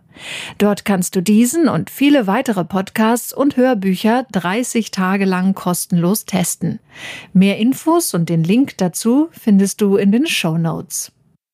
[0.59, 6.81] Dort kannst du diesen und viele weitere Podcasts und Hörbücher 30 Tage lang kostenlos testen.
[7.33, 11.13] Mehr Infos und den Link dazu findest du in den Show Notes.